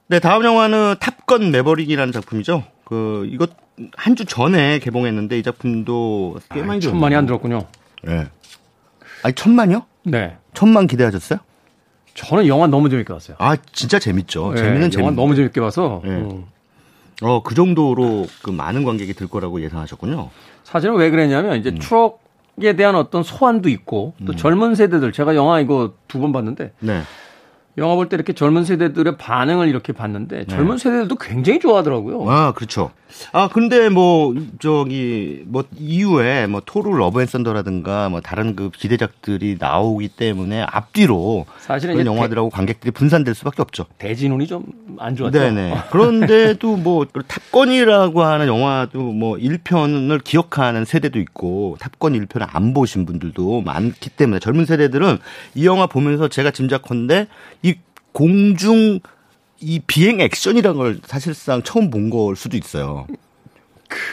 네, 0.08 0.20
다음 0.20 0.46
영화는 0.46 0.96
탑건 1.02 1.52
매버릭이라는 1.52 2.14
작품이죠. 2.14 2.64
그 2.92 3.26
이것 3.32 3.52
한 3.96 4.16
주 4.16 4.26
전에 4.26 4.80
개봉했는데 4.80 5.40
이 5.40 5.44
작품도 5.44 6.40
꽤 6.54 6.62
많이 6.62 6.82
천만이 6.82 7.16
안 7.16 7.26
들었군요. 7.26 7.64
네. 8.04 8.28
아니 9.24 9.34
천만이요? 9.34 9.86
네. 10.04 10.36
천만 10.54 10.88
기대하셨어요? 10.88 11.40
저는 12.16 12.48
영화 12.48 12.68
너무 12.68 12.90
재밌게 12.90 13.14
봤어요. 13.14 13.38
아 13.40 13.56
진짜 13.72 13.98
재밌죠. 13.98 14.52
네, 14.54 14.62
재미는 14.62 14.92
재밌. 14.92 15.06
영화 15.06 15.16
너무 15.16 15.36
재밌게 15.36 15.62
봐서. 15.62 16.02
네. 16.04 16.10
음. 16.12 16.46
어 17.24 17.42
그 17.44 17.56
정도로 17.56 18.28
그 18.44 18.50
많은 18.50 18.84
관객이 18.84 19.14
들 19.14 19.28
거라고 19.28 19.62
예상하셨군요. 19.62 20.30
사실은 20.66 20.96
왜 20.96 21.10
그랬냐면 21.10 21.58
이제 21.58 21.70
음. 21.70 21.80
추억에 21.80 22.76
대한 22.76 22.96
어떤 22.96 23.24
소환도 23.24 23.70
있고 23.70 24.14
또 24.26 24.34
음. 24.34 24.36
젊은 24.36 24.76
세대들 24.76 25.14
제가 25.14 25.36
영화 25.38 25.62
이거 25.62 25.94
두 26.10 26.20
번 26.20 26.34
봤는데 26.34 26.74
네. 26.82 27.02
영화 27.78 27.96
볼 27.96 28.10
때 28.10 28.16
이렇게 28.16 28.34
젊은 28.34 28.66
세대들의 28.66 29.18
반응을 29.18 29.68
이렇게 29.70 29.94
봤는데 29.94 30.38
네. 30.40 30.46
젊은 30.48 30.78
세대들도 30.78 31.16
굉장히 31.16 31.60
좋아하더라고요. 31.60 32.30
아, 32.30 32.52
그렇죠. 32.54 32.92
아, 33.34 33.50
근데 33.50 33.90
뭐 33.90 34.34
저기 34.60 35.44
뭐 35.46 35.64
이후에 35.78 36.48
뭐 36.48 36.62
토르 36.66 36.90
Love 36.96 37.22
and 37.22 37.28
Thunder라든가 37.28 38.10
뭐 38.10 38.22
다른 38.22 38.56
그 38.56 38.72
기대작들이 38.72 39.58
나오기 39.60 40.10
때문에 40.10 40.64
앞뒤로 40.64 41.46
사실은 41.60 41.96
그런 41.96 42.08
영화들하고 42.08 42.50
대, 42.50 42.56
관객들이 42.56 42.92
분산될 42.92 43.36
수밖에 43.36 43.62
없죠. 43.62 43.86
대진운이 43.98 44.48
좀 44.48 44.64
안 45.02 45.16
좋았죠. 45.16 45.38
네네. 45.38 45.76
그런데도 45.92 46.78
뭐 46.78 47.06
탑건이라고 47.06 48.22
하는 48.22 48.48
영화도 48.48 49.00
뭐 49.00 49.36
1편을 49.38 50.24
기억하는 50.24 50.86
세대도 50.86 51.20
있고 51.20 51.78
탑건 51.80 52.14
1편을 52.14 52.48
안 52.52 52.74
보신 52.74 53.06
분들도 53.06 53.62
많기 53.62 54.10
때문에 54.10 54.40
젊은 54.40 54.66
세대들은 54.66 55.18
이 55.56 55.66
영화 55.66 55.88
보면서 55.88 56.28
제가 56.28 56.52
짐작컨대 56.52 57.28
이 57.61 57.61
공중 58.12 59.00
이 59.60 59.80
비행 59.86 60.20
액션이라는 60.20 60.78
걸 60.78 61.00
사실상 61.06 61.62
처음 61.64 61.90
본 61.90 62.10
걸 62.10 62.36
수도 62.36 62.58
있어요. 62.58 63.06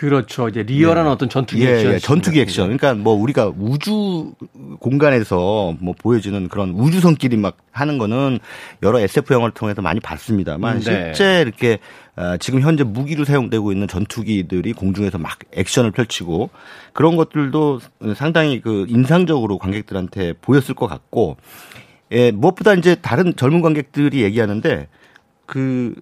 그렇죠. 0.00 0.48
이제 0.48 0.64
리얼한 0.64 1.04
네. 1.04 1.10
어떤 1.10 1.28
전투기 1.28 1.64
예, 1.64 1.74
액션. 1.74 1.92
예, 1.94 1.98
전투기 2.00 2.40
액션. 2.40 2.64
그러니까 2.66 2.94
뭐 2.94 3.14
우리가 3.14 3.52
우주 3.56 4.32
공간에서 4.80 5.76
뭐 5.78 5.94
보여지는 5.96 6.48
그런 6.48 6.70
우주선끼리 6.70 7.36
막 7.36 7.58
하는 7.70 7.96
거는 7.96 8.40
여러 8.82 8.98
SF 8.98 9.32
영화를 9.32 9.54
통해서 9.54 9.80
많이 9.80 10.00
봤습니다만 10.00 10.80
네. 10.80 11.12
실제 11.12 11.42
이렇게 11.42 11.78
아, 12.16 12.36
지금 12.38 12.60
현재 12.60 12.82
무기로 12.82 13.24
사용되고 13.24 13.70
있는 13.70 13.86
전투기들이 13.86 14.72
공중에서 14.72 15.18
막 15.18 15.38
액션을 15.52 15.92
펼치고 15.92 16.50
그런 16.92 17.14
것들도 17.14 17.78
상당히 18.16 18.60
그 18.60 18.84
인상적으로 18.88 19.58
관객들한테 19.58 20.32
보였을 20.42 20.74
것 20.74 20.88
같고 20.88 21.36
예, 22.12 22.30
무엇보다 22.30 22.74
이제 22.74 22.94
다른 22.94 23.34
젊은 23.36 23.60
관객들이 23.62 24.22
얘기하는데 24.22 24.88
그 25.46 25.94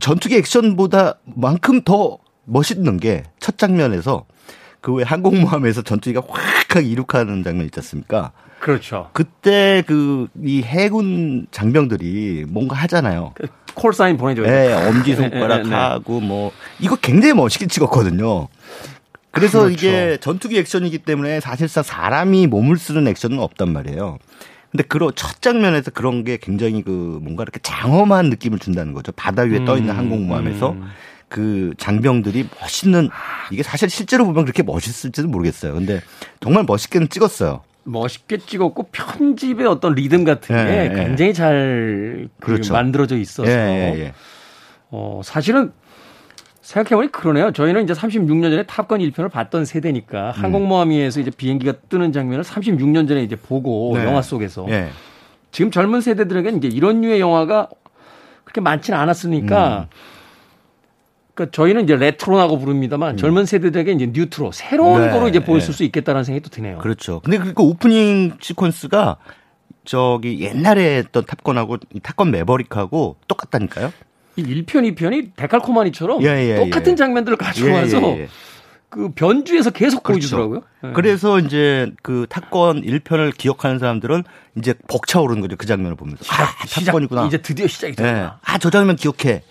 전투기 0.00 0.36
액션보다 0.36 1.14
만큼 1.24 1.82
더 1.82 2.18
멋있는 2.44 2.98
게 2.98 3.24
첫 3.40 3.58
장면에서 3.58 4.26
그 4.80 4.92
왜 4.94 5.04
항공모함에서 5.04 5.82
전투기가 5.82 6.22
확 6.28 6.76
하게 6.76 6.86
이륙하는 6.86 7.42
장면 7.42 7.64
있지 7.66 7.80
않습니까? 7.80 8.32
그렇죠. 8.60 9.10
그때 9.12 9.82
그 9.86 10.28
이 10.44 10.62
해군 10.62 11.46
장병들이 11.50 12.44
뭔가 12.48 12.76
하잖아요. 12.76 13.32
그 13.34 13.46
콜사인 13.74 14.16
보내줘요. 14.16 14.46
네, 14.46 14.72
엄지 14.88 15.14
손가락 15.14 15.62
네, 15.64 15.68
네, 15.70 15.74
하고 15.74 16.20
뭐 16.20 16.52
이거 16.80 16.96
굉장히 16.96 17.34
멋있게 17.34 17.66
찍었거든요. 17.66 18.48
그래서 19.30 19.60
그렇죠. 19.64 19.74
이게 19.74 20.18
전투기 20.20 20.58
액션이기 20.58 20.98
때문에 20.98 21.40
사실상 21.40 21.82
사람이 21.82 22.46
몸을 22.48 22.76
쓰는 22.78 23.06
액션은 23.08 23.38
없단 23.38 23.72
말이에요. 23.72 24.18
근데 24.70 24.84
그런 24.84 25.12
첫 25.14 25.40
장면에서 25.40 25.90
그런 25.90 26.24
게 26.24 26.36
굉장히 26.36 26.82
그 26.82 27.18
뭔가 27.22 27.42
이렇게 27.42 27.58
장엄한 27.62 28.28
느낌을 28.30 28.58
준다는 28.58 28.92
거죠. 28.92 29.12
바다 29.12 29.42
위에 29.42 29.64
떠 29.64 29.76
있는 29.76 29.94
음, 29.94 29.98
항공모함에서 29.98 30.72
음. 30.72 30.88
그 31.28 31.72
장병들이 31.78 32.48
멋있는 32.60 33.08
이게 33.50 33.62
사실 33.62 33.88
실제로 33.88 34.24
보면 34.26 34.44
그렇게 34.44 34.62
멋있을지도 34.62 35.28
모르겠어요. 35.28 35.74
근데 35.74 36.00
정말 36.40 36.64
멋있게는 36.64 37.08
찍었어요. 37.08 37.62
멋있게 37.84 38.38
찍었고 38.38 38.88
편집의 38.92 39.66
어떤 39.66 39.94
리듬 39.94 40.24
같은 40.24 40.54
게 40.54 40.70
예, 40.70 40.90
예. 40.92 41.04
굉장히 41.04 41.32
잘 41.32 41.80
그 41.80 42.28
그렇죠. 42.40 42.74
만들어져 42.74 43.16
있어서 43.16 43.50
예, 43.50 43.54
예, 43.54 44.00
예, 44.00 44.12
어 44.90 45.22
사실은 45.24 45.72
생각해보니 46.68 47.10
그러네요. 47.12 47.50
저희는 47.50 47.84
이제 47.84 47.94
36년 47.94 48.50
전에 48.50 48.62
탑건 48.64 49.00
1편을 49.00 49.30
봤던 49.30 49.64
세대니까 49.64 50.34
음. 50.36 50.42
항공모함 50.42 50.90
위에서 50.90 51.18
이제 51.18 51.30
비행기가 51.30 51.72
뜨는 51.88 52.12
장면을 52.12 52.44
36년 52.44 53.08
전에 53.08 53.22
이제 53.22 53.36
보고 53.36 53.92
네. 53.96 54.04
영화 54.04 54.20
속에서. 54.20 54.66
네. 54.68 54.90
지금 55.50 55.70
젊은 55.70 56.02
세대들에게는 56.02 56.58
이제 56.58 56.68
이런 56.68 57.00
류의 57.00 57.20
영화가 57.20 57.70
그렇게 58.44 58.60
많지는 58.60 58.98
않았으니까 58.98 59.78
음. 59.78 59.96
그러니까 61.32 61.56
저희는 61.56 61.84
이제 61.84 61.96
레트로라고 61.96 62.58
부릅니다만 62.58 63.14
음. 63.14 63.16
젊은 63.16 63.46
세대들에게 63.46 63.92
이제 63.92 64.10
뉴트로 64.12 64.52
새로운 64.52 65.06
네, 65.06 65.10
거로 65.10 65.26
이제 65.26 65.42
보였을 65.42 65.68
네. 65.68 65.76
수 65.76 65.84
있겠다는 65.84 66.22
생각이 66.22 66.42
또 66.42 66.50
드네요. 66.50 66.78
그렇죠. 66.78 67.20
근데 67.20 67.38
그 67.38 67.62
오프닝 67.62 68.36
시퀀스가 68.40 69.16
저기 69.86 70.40
옛날에 70.40 70.98
했던 70.98 71.24
탑건하고 71.24 71.78
탑건 72.02 72.30
매버릭하고 72.30 73.16
똑같다니까요. 73.26 73.90
이 74.38 74.64
1편, 74.64 74.94
2편이 74.94 75.32
데칼코마니처럼 75.36 76.22
예, 76.22 76.50
예, 76.50 76.56
똑같은 76.56 76.92
예. 76.92 76.96
장면들을 76.96 77.36
가져와서 77.36 78.00
예, 78.02 78.16
예, 78.16 78.20
예. 78.20 78.28
그 78.88 79.10
변주에서 79.10 79.70
계속 79.70 80.02
그렇죠. 80.02 80.36
보여주더라고요. 80.36 80.62
네. 80.82 80.92
그래서 80.94 81.38
이제 81.40 81.92
그 82.02 82.26
탑건 82.28 82.82
1편을 82.82 83.36
기억하는 83.36 83.78
사람들은 83.78 84.24
이제 84.56 84.74
벅차오르는 84.88 85.42
거죠. 85.42 85.56
그 85.56 85.66
장면을 85.66 85.96
보면서. 85.96 86.24
시작, 86.24 86.40
아, 86.40 86.92
탑건이구나. 86.92 87.26
이제 87.26 87.38
드디어 87.38 87.66
시작이 87.66 87.96
됐구나. 87.96 88.12
네. 88.12 88.28
아, 88.42 88.58
저 88.58 88.70
장면 88.70 88.96
기억해. 88.96 89.42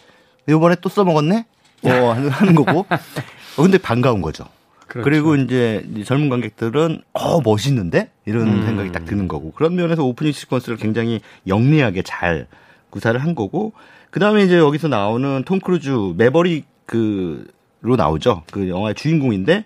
이번에 0.50 0.76
또 0.82 0.90
써먹었네? 0.90 1.46
어, 1.84 1.90
하는 2.32 2.56
거고. 2.56 2.80
어, 2.80 3.62
근데 3.62 3.78
반가운 3.78 4.22
거죠. 4.22 4.46
그렇죠. 4.88 5.04
그리고 5.04 5.36
이제 5.36 5.86
젊은 6.06 6.30
관객들은 6.30 7.02
어 7.12 7.42
멋있는데 7.42 8.10
이런 8.26 8.48
음. 8.48 8.66
생각이 8.66 8.92
딱 8.94 9.06
드는 9.06 9.28
거고 9.28 9.52
그런 9.52 9.76
면에서 9.76 10.04
오프닝 10.04 10.32
시퀀스를 10.32 10.80
굉장히 10.80 11.20
영리하게 11.46 12.04
잘 12.04 12.48
구사를 12.90 13.22
한 13.22 13.36
거고 13.36 13.74
그 14.10 14.20
다음에 14.20 14.44
이제 14.44 14.58
여기서 14.58 14.88
나오는 14.88 15.44
톰 15.44 15.60
크루즈 15.60 16.14
매버릭으로 16.18 17.96
나오죠. 17.98 18.44
그 18.52 18.70
영화의 18.70 18.96
주인공인데 18.96 19.66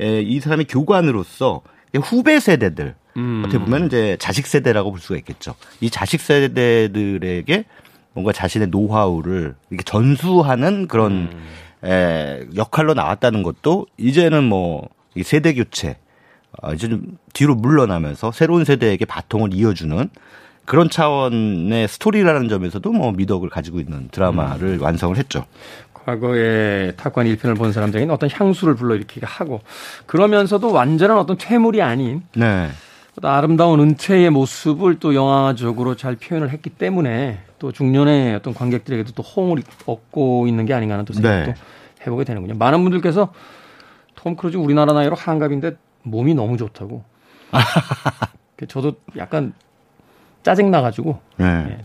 에, 0.00 0.22
이 0.22 0.40
사람이 0.40 0.64
교관으로서 0.64 1.62
후배 2.02 2.40
세대들 2.40 2.94
음. 3.16 3.42
어떻게 3.44 3.62
보면 3.62 3.86
이제 3.86 4.16
자식 4.18 4.46
세대라고 4.46 4.90
볼 4.90 5.00
수가 5.00 5.16
있겠죠. 5.18 5.54
이 5.80 5.90
자식 5.90 6.20
세대들에게 6.20 7.64
뭔가 8.14 8.32
자신의 8.32 8.68
노하우를 8.68 9.54
이렇게 9.70 9.84
전수하는 9.84 10.88
그런 10.88 11.12
음. 11.12 11.88
에, 11.88 12.46
역할로 12.56 12.94
나왔다는 12.94 13.42
것도 13.42 13.86
이제는 13.98 14.44
뭐 14.44 14.88
세대 15.22 15.52
교체 15.52 15.98
어, 16.60 16.72
이제 16.72 16.88
좀 16.88 17.18
뒤로 17.32 17.54
물러나면서 17.54 18.32
새로운 18.32 18.64
세대에게 18.64 19.04
바통을 19.04 19.54
이어주는 19.54 20.10
그런 20.64 20.88
차원의 20.88 21.88
스토리라는 21.88 22.48
점에서도 22.48 22.92
뭐 22.92 23.12
미덕을 23.12 23.48
가지고 23.50 23.80
있는 23.80 24.08
드라마를 24.10 24.68
음. 24.68 24.82
완성을 24.82 25.16
했죠. 25.16 25.44
과거에 25.92 26.92
탑관 26.96 27.26
1편을 27.26 27.56
본 27.56 27.72
사람들에게는 27.72 28.12
어떤 28.12 28.28
향수를 28.32 28.74
불러일으키게 28.74 29.24
하고 29.24 29.60
그러면서도 30.06 30.72
완전한 30.72 31.18
어떤 31.18 31.38
퇴물이 31.38 31.80
아닌 31.80 32.22
네. 32.34 32.68
아름다운 33.22 33.78
은퇴의 33.80 34.30
모습을 34.30 34.98
또 34.98 35.14
영화적으로 35.14 35.96
잘 35.96 36.16
표현을 36.16 36.50
했기 36.50 36.70
때문에 36.70 37.40
또 37.58 37.70
중년의 37.70 38.34
어떤 38.34 38.54
관객들에게도 38.54 39.12
또 39.12 39.22
호응을 39.22 39.62
얻고 39.86 40.48
있는 40.48 40.66
게 40.66 40.74
아닌가 40.74 40.94
하는 40.94 41.04
또 41.04 41.12
생각도 41.12 41.52
네. 41.52 41.54
해보게 42.04 42.24
되는군요. 42.24 42.54
많은 42.54 42.82
분들께서 42.82 43.32
톰 44.16 44.34
크루즈 44.34 44.56
우리나라 44.56 44.92
나이로 44.92 45.14
환갑인데 45.14 45.76
몸이 46.02 46.34
너무 46.34 46.56
좋다고. 46.56 47.04
저도 48.68 48.94
약간 49.16 49.52
짜증 50.42 50.70
나가지고. 50.70 51.20
네. 51.36 51.46
예. 51.70 51.78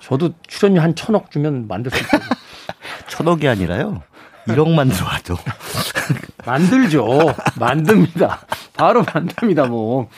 저도 0.00 0.30
출연료 0.46 0.80
한 0.80 0.94
천억 0.94 1.30
주면 1.30 1.68
만들 1.68 1.90
수 1.90 1.98
있어요. 1.98 2.20
천억이 3.08 3.48
아니라요. 3.48 4.02
1억만 4.46 4.92
들어와도. 4.92 5.36
만들죠. 6.46 7.34
만듭니다. 7.58 8.40
바로 8.74 9.02
만듭니다, 9.02 9.66
뭐. 9.66 10.08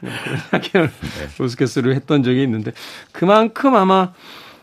그런 0.00 0.38
이야기를 0.52 0.88
네. 0.88 1.42
우스갯소리를 1.44 1.94
했던 1.94 2.22
적이 2.22 2.42
있는데 2.42 2.72
그만큼 3.12 3.76
아마 3.76 4.12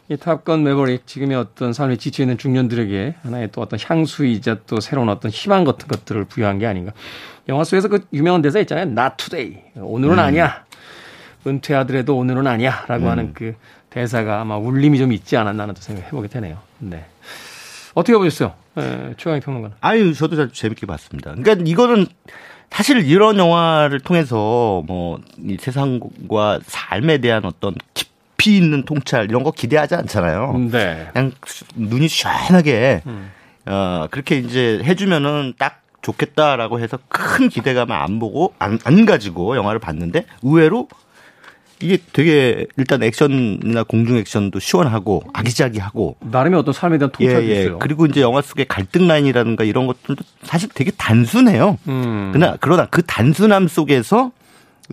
이 0.10 0.18
탑건 0.18 0.64
매버릭 0.64 1.06
지금의 1.08 1.38
어떤 1.38 1.72
삶에 1.72 1.96
지쳐 1.96 2.24
있는 2.24 2.38
중년들에게 2.38 3.16
하나의 3.22 3.50
또 3.52 3.62
어떤 3.62 3.80
향수이자 3.82 4.58
또 4.66 4.80
새로운 4.80 5.08
어떤 5.08 5.32
희망 5.32 5.64
같은 5.64 5.88
것들을 5.88 6.26
부여한 6.26 6.60
게 6.60 6.66
아닌가. 6.66 6.92
영화 7.48 7.64
속에서 7.64 7.88
그 7.88 8.06
유명한 8.12 8.42
대사 8.42 8.60
있잖아요. 8.60 8.88
Not 8.88 9.16
today. 9.18 9.64
오늘은 9.76 10.16
음. 10.16 10.20
아니야. 10.20 10.66
은퇴하더라도 11.50 12.18
오늘은 12.18 12.48
아니야. 12.48 12.86
라고 12.88 13.06
음. 13.06 13.10
하는 13.10 13.34
그 13.34 13.56
대사가 13.90 14.42
아마 14.42 14.58
울림이 14.58 14.98
좀 14.98 15.12
있지 15.12 15.36
않았나 15.38 15.64
하는 15.64 15.76
생각을 15.78 16.08
해보게 16.08 16.28
되네요. 16.30 16.58
네. 16.80 17.06
어떻게 17.96 18.18
보셨어요? 18.18 18.54
네, 18.76 19.14
최강희 19.18 19.42
평론가는. 19.42 19.76
아유, 19.82 20.14
저도 20.14 20.36
잘 20.36 20.50
재밌게 20.50 20.86
봤습니다. 20.86 21.34
그러니까 21.36 21.64
이거는 21.68 22.06
사실 22.70 23.00
이런 23.06 23.38
영화를 23.38 24.00
통해서 24.00 24.84
뭐 24.88 25.20
이 25.40 25.58
세상과 25.60 26.60
삶에 26.64 27.18
대한 27.18 27.44
어떤 27.46 27.74
깊이 27.94 28.58
있는 28.58 28.84
통찰 28.84 29.26
이런 29.26 29.44
거 29.44 29.52
기대하지 29.52 29.96
않잖아요. 29.96 30.70
네. 30.72 31.08
그냥 31.12 31.32
눈이 31.76 32.08
시원하게 32.08 33.02
음. 33.08 33.32
어 33.66 34.08
그렇게 34.12 34.38
이제 34.38 34.80
해주면은 34.84 35.54
딱 35.58 35.82
좋겠다라고 36.02 36.80
해서 36.80 36.98
큰 37.10 37.50
기대감을 37.50 37.94
안 37.96 38.20
보고 38.20 38.54
안, 38.60 38.80
안 38.86 39.06
가지고 39.06 39.58
영화를 39.58 39.80
봤는데 39.80 40.26
의외로 40.44 40.88
이게 41.82 41.98
되게 42.14 42.66
일단 42.78 43.02
액션이나 43.04 43.84
공중 43.84 44.18
액션도 44.18 44.60
시원하고 44.60 45.24
아기자기하고 45.34 46.18
나름의 46.20 46.60
어떤 46.60 46.74
삶에 46.74 46.98
대한 46.98 47.12
통찰이 47.12 47.48
예, 47.48 47.56
예. 47.56 47.62
있어요. 47.62 47.80
그리고 47.80 48.06
이제 48.06 48.22
영화 48.22 48.42
속의 48.42 48.66
갈등 48.68 49.08
라인이라든가 49.08 49.64
이런 49.64 49.88
것들도 49.88 50.24
사실 50.44 50.70
되게 50.74 50.92
단순해요. 50.92 51.78
음. 51.88 52.32
그러나 52.34 52.58
그러나 52.60 52.86
그 52.88 53.02
단순함 53.04 53.68
속에서 53.68 54.32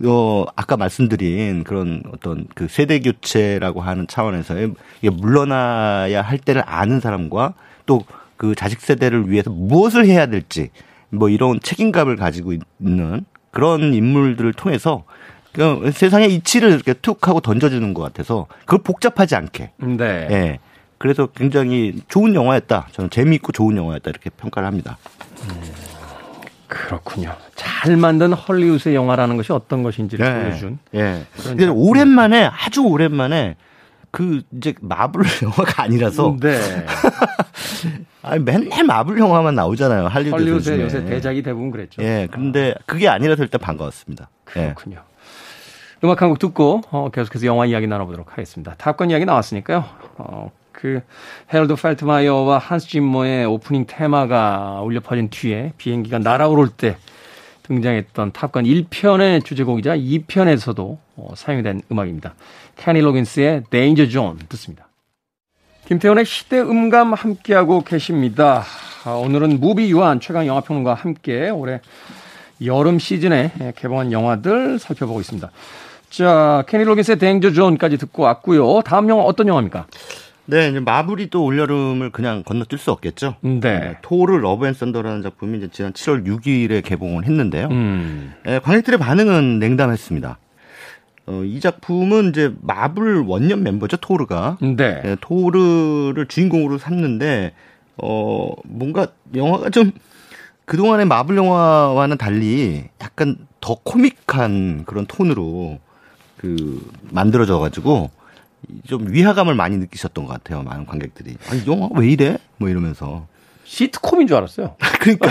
어 0.05 0.45
아까 0.55 0.77
말씀드린 0.77 1.63
그런 1.63 2.03
어떤 2.13 2.45
그 2.53 2.67
세대 2.69 2.99
교체라고 2.99 3.81
하는 3.81 4.07
차원에서의 4.07 4.73
물러나야 5.01 6.21
할 6.21 6.37
때를 6.37 6.63
아는 6.65 6.99
사람과 6.99 7.53
또 7.85 8.03
그 8.37 8.55
자식 8.55 8.79
세대를 8.79 9.29
위해서 9.29 9.49
무엇을 9.49 10.05
해야 10.05 10.27
될지 10.27 10.69
뭐 11.09 11.29
이런 11.29 11.59
책임감을 11.59 12.15
가지고 12.15 12.53
있는 12.79 13.25
그런 13.51 13.93
인물들을 13.93 14.53
통해서 14.53 15.03
그 15.57 15.91
세상의 15.91 16.35
이치를 16.35 16.69
이렇게 16.69 16.93
툭 16.93 17.27
하고 17.27 17.39
던져주는 17.39 17.95
것 17.95 18.03
같아서 18.03 18.45
그걸 18.59 18.79
복잡하지 18.83 19.35
않게. 19.35 19.71
네. 19.77 20.27
예. 20.29 20.59
그래서 20.99 21.25
굉장히 21.25 21.99
좋은 22.07 22.35
영화였다. 22.35 22.89
저는 22.91 23.09
재미있고 23.09 23.51
좋은 23.53 23.75
영화였다 23.75 24.07
이렇게 24.11 24.29
평가를 24.29 24.67
합니다. 24.67 24.99
음, 25.49 25.61
그렇군요. 26.67 27.33
잘 27.55 27.97
만든 27.97 28.33
헐리우드의 28.33 28.93
영화라는 28.93 29.35
것이 29.35 29.51
어떤 29.51 29.81
것인지를 29.81 30.25
네. 30.31 30.43
보여준. 30.43 30.77
예. 30.93 31.25
근데 31.43 31.65
오랜만에 31.65 32.45
아주 32.45 32.83
오랜만에 32.83 33.55
그 34.11 34.43
이제 34.55 34.75
마블 34.81 35.23
영화가 35.41 35.81
아니라서. 35.83 36.37
네. 36.39 36.59
아니 38.21 38.43
맨날 38.43 38.83
마블 38.83 39.17
영화만 39.17 39.55
나오잖아요. 39.55 40.07
할리우드 40.07 40.35
헐리우드의 40.35 40.81
요새 40.81 41.03
대작이 41.03 41.41
대부분 41.41 41.71
그랬죠. 41.71 42.03
예. 42.03 42.27
근데 42.29 42.75
그게 42.85 43.07
아니라서 43.07 43.41
일단 43.41 43.59
반가웠습니다. 43.59 44.29
그렇군요. 44.43 44.97
예. 44.97 45.16
음악 46.03 46.21
한 46.21 46.29
곡 46.29 46.39
듣고 46.39 46.81
어, 46.91 47.09
계속해서 47.11 47.45
영화 47.45 47.65
이야기 47.65 47.87
나눠보도록 47.87 48.31
하겠습니다. 48.33 48.75
탑건 48.77 49.09
이야기 49.09 49.25
나왔으니까요. 49.25 49.83
어, 50.17 50.51
그 50.71 51.01
헤럴드 51.51 51.75
펠트마이어와 51.75 52.59
한스 52.59 52.87
짐머의 52.87 53.45
오프닝 53.45 53.85
테마가 53.87 54.81
울려 54.83 54.99
퍼진 54.99 55.29
뒤에 55.29 55.73
비행기가 55.77 56.19
날아오를 56.19 56.69
때 56.69 56.97
등장했던 57.63 58.31
탑건 58.31 58.65
1편의 58.65 59.43
주제곡이자 59.43 59.97
2편에서도 59.97 60.97
어, 61.15 61.33
사용된 61.35 61.81
음악입니다. 61.91 62.35
케니 62.75 63.01
로긴스의 63.01 63.63
Danger 63.71 64.07
Zone 64.07 64.37
듣습니다. 64.49 64.87
김태원의 65.85 66.25
시대 66.25 66.59
음감 66.59 67.13
함께하고 67.13 67.81
계십니다. 67.81 68.63
아, 69.05 69.11
오늘은 69.11 69.59
무비유환 69.59 70.19
최광희 70.19 70.45
영화평론가와 70.45 70.95
함께 70.95 71.49
올해 71.49 71.79
여름 72.63 72.99
시즌에 72.99 73.51
개봉한 73.77 74.11
영화들 74.11 74.79
살펴보고 74.79 75.21
있습니다. 75.21 75.49
자, 76.09 76.63
케니 76.67 76.83
로긴스의 76.83 77.19
Danger 77.19 77.51
Zone까지 77.51 77.97
듣고 77.97 78.23
왔고요. 78.23 78.81
다음 78.81 79.09
영화 79.09 79.23
어떤 79.23 79.47
영화입니까? 79.47 79.87
네, 80.45 80.69
이제 80.69 80.79
마블이 80.79 81.29
또 81.29 81.43
올여름을 81.43 82.11
그냥 82.11 82.43
건너뛸 82.43 82.77
수 82.77 82.91
없겠죠. 82.91 83.35
네. 83.41 83.59
네 83.59 83.97
토르 84.01 84.37
러브 84.37 84.65
앤 84.65 84.73
썬더라는 84.73 85.21
작품이 85.21 85.57
이제 85.57 85.67
지난 85.71 85.91
7월 85.91 86.25
6일에 86.25 86.83
개봉을 86.83 87.25
했는데요. 87.25 87.67
음. 87.69 88.33
네, 88.45 88.59
관객들의 88.59 88.97
반응은 88.97 89.59
냉담했습니다. 89.59 90.37
어, 91.27 91.43
이 91.43 91.59
작품은 91.59 92.29
이제 92.29 92.53
마블 92.61 93.19
원년 93.19 93.61
멤버죠, 93.61 93.97
토르가. 93.97 94.57
네. 94.61 95.01
네 95.01 95.17
토르를 95.19 96.25
주인공으로 96.27 96.77
삼는데, 96.77 97.51
어, 97.97 98.49
뭔가 98.63 99.07
영화가 99.35 99.69
좀 99.71 99.91
그동안의 100.63 101.05
마블 101.05 101.35
영화와는 101.35 102.17
달리 102.17 102.85
약간 103.01 103.35
더 103.59 103.75
코믹한 103.83 104.85
그런 104.85 105.05
톤으로 105.05 105.79
그 106.37 106.89
만들어져 107.11 107.59
가지고 107.59 108.09
좀 108.87 109.11
위화감을 109.11 109.55
많이 109.55 109.77
느끼셨던 109.77 110.25
것 110.25 110.33
같아요. 110.33 110.63
많은 110.63 110.85
관객들이. 110.85 111.35
아니, 111.49 111.65
영화 111.67 111.89
왜 111.95 112.07
이래? 112.09 112.37
뭐 112.57 112.69
이러면서. 112.69 113.27
시트콤인 113.65 114.27
줄 114.27 114.37
알았어요. 114.37 114.75
그러니까. 114.99 115.29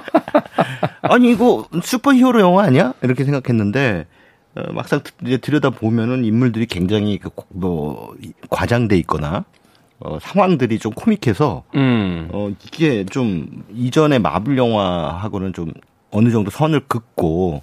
아니, 1.02 1.30
이거 1.32 1.68
슈퍼히어로 1.82 2.40
영화 2.40 2.64
아니야? 2.64 2.94
이렇게 3.02 3.24
생각했는데, 3.24 4.06
어, 4.56 4.72
막상 4.72 5.00
이제 5.24 5.36
들여다 5.36 5.70
보면은 5.70 6.24
인물들이 6.24 6.66
굉장히 6.66 7.18
그 7.18 7.30
뭐 7.48 8.14
과장돼 8.50 8.96
있거나 8.98 9.44
어, 10.00 10.18
상황들이 10.20 10.78
좀 10.78 10.92
코믹해서 10.92 11.64
음. 11.74 12.28
어, 12.32 12.50
이게 12.64 13.04
좀 13.04 13.64
이전의 13.72 14.18
마블 14.20 14.56
영화하고는 14.58 15.52
좀 15.52 15.72
어느 16.10 16.30
정도 16.30 16.50
선을 16.50 16.80
긋고 16.88 17.62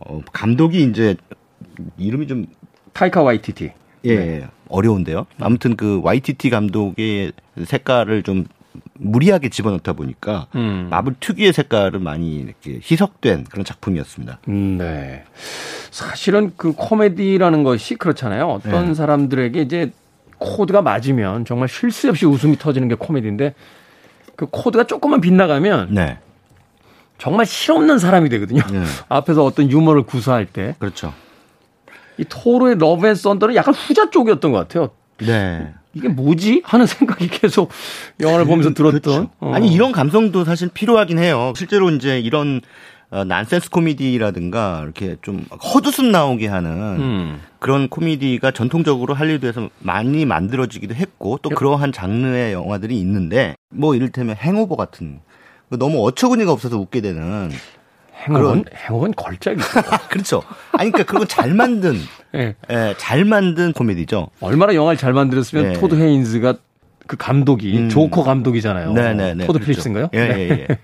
어, 0.00 0.20
감독이 0.32 0.82
이제 0.84 1.16
이름이 1.96 2.26
좀 2.26 2.46
타이카 2.92 3.22
와이티티. 3.22 3.72
예, 4.06 4.10
예, 4.10 4.48
어려운데요. 4.68 5.26
아무튼 5.40 5.76
그 5.76 6.00
YTT 6.02 6.50
감독의 6.50 7.32
색깔을 7.64 8.22
좀 8.22 8.46
무리하게 8.94 9.48
집어넣다 9.48 9.92
보니까 9.94 10.46
음. 10.54 10.86
마블 10.90 11.14
특유의 11.18 11.52
색깔은 11.52 12.02
많이 12.02 12.36
이렇게 12.36 12.80
희석된 12.82 13.44
그런 13.50 13.64
작품이었습니다. 13.64 14.38
음, 14.48 14.78
네. 14.78 15.24
사실은 15.90 16.52
그 16.56 16.72
코미디라는 16.72 17.64
것이 17.64 17.96
그렇잖아요. 17.96 18.46
어떤 18.46 18.88
네. 18.88 18.94
사람들에게 18.94 19.60
이제 19.62 19.92
코드가 20.38 20.82
맞으면 20.82 21.44
정말 21.44 21.68
쉴 21.68 21.90
새 21.90 22.08
없이 22.08 22.24
웃음이 22.26 22.56
터지는 22.58 22.86
게 22.88 22.94
코미디인데 22.94 23.54
그 24.36 24.46
코드가 24.46 24.84
조금만 24.84 25.20
빗나가면 25.20 25.94
네, 25.94 26.18
정말 27.18 27.46
실없는 27.46 27.98
사람이 27.98 28.28
되거든요. 28.28 28.62
네. 28.70 28.84
앞에서 29.08 29.44
어떤 29.44 29.68
유머를 29.70 30.02
구사할 30.02 30.46
때. 30.46 30.76
그렇죠. 30.78 31.12
이 32.18 32.24
토르의 32.28 32.76
러브 32.78 33.06
앤 33.06 33.14
썬더는 33.14 33.54
약간 33.54 33.74
후자 33.74 34.10
쪽이었던 34.10 34.52
것 34.52 34.58
같아요. 34.58 34.90
네. 35.18 35.72
이게 35.94 36.08
뭐지? 36.08 36.62
하는 36.64 36.86
생각이 36.86 37.28
계속 37.28 37.70
영화를 38.20 38.44
보면서 38.44 38.74
들었던. 38.74 39.00
그렇죠. 39.00 39.30
어. 39.40 39.52
아니 39.54 39.72
이런 39.72 39.92
감성도 39.92 40.44
사실 40.44 40.68
필요하긴 40.68 41.18
해요. 41.18 41.52
실제로 41.56 41.90
이제 41.90 42.20
이런 42.20 42.60
어, 43.10 43.24
난센스 43.24 43.70
코미디라든가 43.70 44.82
이렇게 44.84 45.16
좀 45.22 45.46
헛웃음 45.50 46.12
나오게 46.12 46.46
하는 46.46 46.70
음. 47.00 47.40
그런 47.58 47.88
코미디가 47.88 48.50
전통적으로 48.50 49.14
할리우드에서 49.14 49.70
많이 49.78 50.26
만들어지기도 50.26 50.94
했고 50.94 51.38
또 51.40 51.48
그러한 51.48 51.92
장르의 51.92 52.52
영화들이 52.52 52.98
있는데 53.00 53.54
뭐 53.70 53.94
이를테면 53.94 54.36
행오버 54.36 54.76
같은 54.76 55.20
너무 55.70 56.06
어처구니가 56.06 56.52
없어서 56.52 56.78
웃게 56.78 57.00
되는 57.00 57.50
행업은, 58.26 58.64
행업은 58.74 59.12
걸작이죠. 59.14 59.64
그렇죠. 60.10 60.42
아니 60.72 60.90
그러니까 60.90 61.10
그건 61.12 61.28
잘 61.28 61.54
만든 61.54 61.96
예. 62.34 62.54
예, 62.70 62.94
잘 62.98 63.24
만든 63.24 63.72
코미디죠. 63.72 64.28
얼마나 64.40 64.74
영화를 64.74 64.98
잘 64.98 65.12
만들었으면 65.12 65.72
네. 65.72 65.72
토드 65.74 65.94
헤인즈가 65.94 66.54
그 67.06 67.16
감독이 67.16 67.76
음. 67.76 67.88
조커 67.88 68.22
감독이잖아요. 68.22 68.92
네네네. 68.92 69.46
토드 69.46 69.58
그렇죠. 69.58 69.64
필립스인가요? 69.64 70.10
예, 70.12 70.28
네. 70.28 70.38
예, 70.38 70.66
예. 70.68 70.78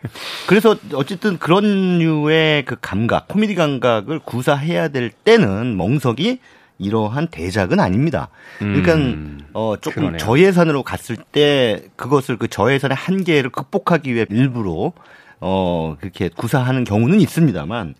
그래서 0.47 0.77
어쨌든 0.95 1.39
그런 1.39 1.99
류의 1.99 2.65
그 2.65 2.77
감각, 2.81 3.29
코미디 3.29 3.55
감각을 3.55 4.21
구사해야 4.21 4.89
될 4.89 5.11
때는 5.11 5.77
멍석이 5.77 6.39
이러한 6.79 7.29
대작은 7.29 7.79
아닙니다. 7.79 8.31
그러니까 8.59 8.95
음, 8.95 9.41
어 9.53 9.75
조금 9.81 10.03
그러네요. 10.03 10.19
저예산으로 10.19 10.83
갔을 10.83 11.17
때 11.17 11.85
그것을 11.97 12.37
그 12.37 12.49
저예산의 12.49 12.97
한계를 12.97 13.51
극복하기 13.51 14.13
위해 14.13 14.27
일부러 14.31 14.93
어 15.41 15.97
그렇게 16.01 16.29
구사하는 16.29 16.85
경우는 16.85 17.21
있습니다만 17.21 17.95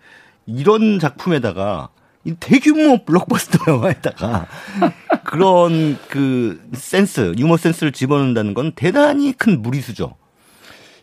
이런 0.47 0.99
작품에다가 0.99 1.89
이 2.25 2.35
대규모 2.41 3.05
블록버스터 3.05 3.73
영화에다가 3.73 4.47
그런 5.25 5.99
그 6.09 6.61
센스, 6.73 7.35
유머 7.37 7.57
센스를 7.57 7.93
집어넣는다는 7.93 8.55
건 8.55 8.73
대단히 8.75 9.33
큰 9.33 9.61
무리수죠. 9.61 10.15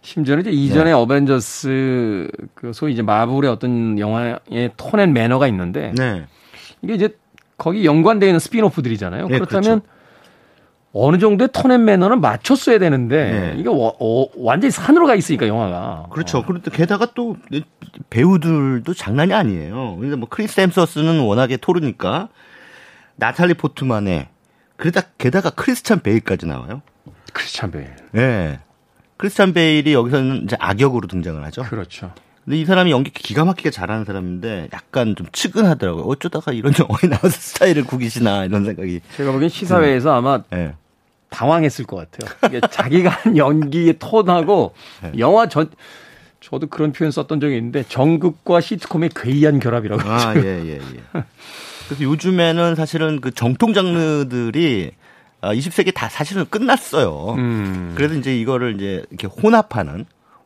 심지어는 0.01 0.41
이제 0.41 0.51
이전에 0.51 0.91
어벤져스 0.93 2.27
그 2.55 2.73
소위 2.73 2.93
이제 2.93 3.03
마블의 3.03 3.51
어떤 3.51 3.99
영화의 3.99 4.71
tone 4.77 4.98
and 4.98 5.13
manner가 5.13 5.47
있는데 5.47 5.93
네. 5.95 6.25
이게 6.81 6.95
이제 6.95 7.15
거기 7.57 7.85
연관되어 7.85 8.27
있는 8.27 8.39
spin-off들이잖아요. 8.39 9.27
네, 9.27 9.37
그렇다면 9.37 9.81
어느 10.93 11.17
정도의 11.19 11.49
톤앤 11.53 11.85
매너는 11.85 12.19
맞췄어야 12.19 12.77
되는데 12.77 13.31
네. 13.31 13.55
이게 13.57 13.69
와- 13.69 13.93
어, 13.99 14.25
완전히 14.35 14.71
산으로 14.71 15.07
가 15.07 15.15
있으니까 15.15 15.47
영화가. 15.47 16.07
그렇죠. 16.11 16.43
그런데 16.45 16.69
게다가 16.71 17.07
또 17.15 17.37
배우들도 18.09 18.93
장난이 18.93 19.33
아니에요. 19.33 19.97
근데 19.99 20.15
뭐 20.15 20.27
크리스 20.29 20.59
헴스워스는 20.59 21.21
워낙에 21.21 21.57
토르니까 21.57 22.29
나탈리 23.15 23.53
포트만에 23.53 24.29
그러다 24.75 25.01
게다가 25.17 25.49
크리스찬 25.51 26.01
베일까지 26.01 26.45
나와요. 26.45 26.81
크리스찬 27.33 27.71
베일. 27.71 27.87
예. 28.17 28.59
크리스찬 29.17 29.53
베일이 29.53 29.93
여기서는 29.93 30.43
이제 30.43 30.57
악역으로 30.59 31.07
등장을 31.07 31.41
하죠. 31.45 31.63
그렇죠. 31.63 32.11
근데 32.43 32.57
이 32.57 32.65
사람이 32.65 32.89
연기 32.91 33.11
기가 33.11 33.45
막히게 33.45 33.69
잘하는 33.69 34.03
사람인데 34.03 34.69
약간 34.73 35.15
좀 35.15 35.27
측은하더라고요. 35.31 36.03
어쩌다가 36.05 36.51
이런 36.51 36.73
영화에 36.79 37.07
나와서 37.07 37.29
스타일을 37.29 37.85
구기시나 37.85 38.45
이런 38.45 38.65
생각이. 38.65 38.99
제가 39.15 39.31
보기엔 39.31 39.49
시사회에서 39.49 40.11
아마 40.15 40.41
예. 40.53 40.73
당황했을 41.31 41.85
것 41.85 42.11
같아요. 42.11 42.59
자기가 42.69 43.09
한 43.09 43.37
연기의 43.37 43.95
톤하고 43.97 44.75
네. 45.01 45.13
영화 45.17 45.47
전 45.47 45.71
저도 46.41 46.67
그런 46.67 46.91
표현 46.91 47.11
썼던 47.11 47.39
적이 47.39 47.57
있는데 47.57 47.83
정극과 47.87 48.61
시트콤의 48.61 49.11
괴이한 49.15 49.59
결합이라고. 49.59 50.07
아, 50.07 50.29
하죠. 50.29 50.41
예, 50.41 50.63
예, 50.65 50.73
예. 50.75 51.23
그래서 51.87 52.03
요즘에는 52.03 52.75
사실은 52.75 53.21
그 53.21 53.31
정통 53.31 53.73
장르들이 53.73 54.91
아, 55.39 55.53
20세기 55.53 55.93
다 55.93 56.07
사실은 56.09 56.45
끝났어요. 56.49 57.35
음. 57.37 57.93
그래서 57.95 58.15
이제 58.15 58.37
이거를 58.37 58.75
이제 58.75 59.03
이렇게 59.09 59.27
혼합하는 59.27 60.05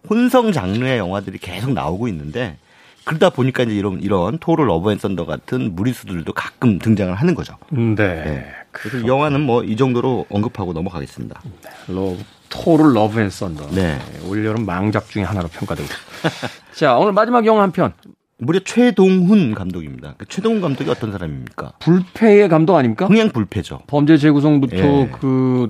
혼성 0.10 0.52
장르의 0.52 0.98
영화들이 1.00 1.39
계속 1.39 1.74
나오고 1.74 2.08
있는데 2.08 2.58
그러다 3.06 3.30
보니까 3.30 3.63
이제 3.63 3.74
이런 3.74 4.02
이런 4.02 4.38
토르 4.39 4.63
러브 4.63 4.91
앤 4.91 4.98
썬더 4.98 5.26
같은 5.26 5.76
무리수들도 5.76 6.32
가끔 6.34 6.80
등장을 6.80 7.13
하는 7.13 7.36
거죠. 7.36 7.56
네. 7.70 7.96
네. 7.96 8.46
그래서 8.72 8.98
이 8.98 9.08
영화는 9.08 9.41
뭐 9.41 9.63
이 9.63 9.76
정도로 9.78 10.26
언급하고 10.30 10.74
넘어가겠습니다. 10.74 11.41
러브, 11.88 12.18
토르 12.50 12.91
러브 12.94 13.20
앤 13.22 13.30
썬더. 13.30 13.70
네. 13.72 14.00
올여름 14.28 14.65
망작 14.65 15.10
중에 15.10 15.24
하나로 15.24 15.48
평가되고 15.50 15.88
있습니다. 15.88 16.50
자, 16.74 16.98
오늘 16.98 17.13
마지막 17.13 17.46
영화 17.46 17.62
한 17.63 17.72
편. 17.72 17.94
무려 18.38 18.60
최동훈 18.60 19.56
감독입니다. 19.56 20.15
그 20.18 20.26
최동훈 20.28 20.60
감독이 20.60 20.89
어떤 20.89 21.12
사람입니까? 21.13 21.74
불패의 21.80 22.50
감독 22.50 22.76
아닙니까? 22.76 23.06
흥행 23.06 23.30
불패죠. 23.30 23.80
범죄 23.88 24.18
재구성부터 24.18 24.76
예. 24.76 25.12
그, 25.22 25.70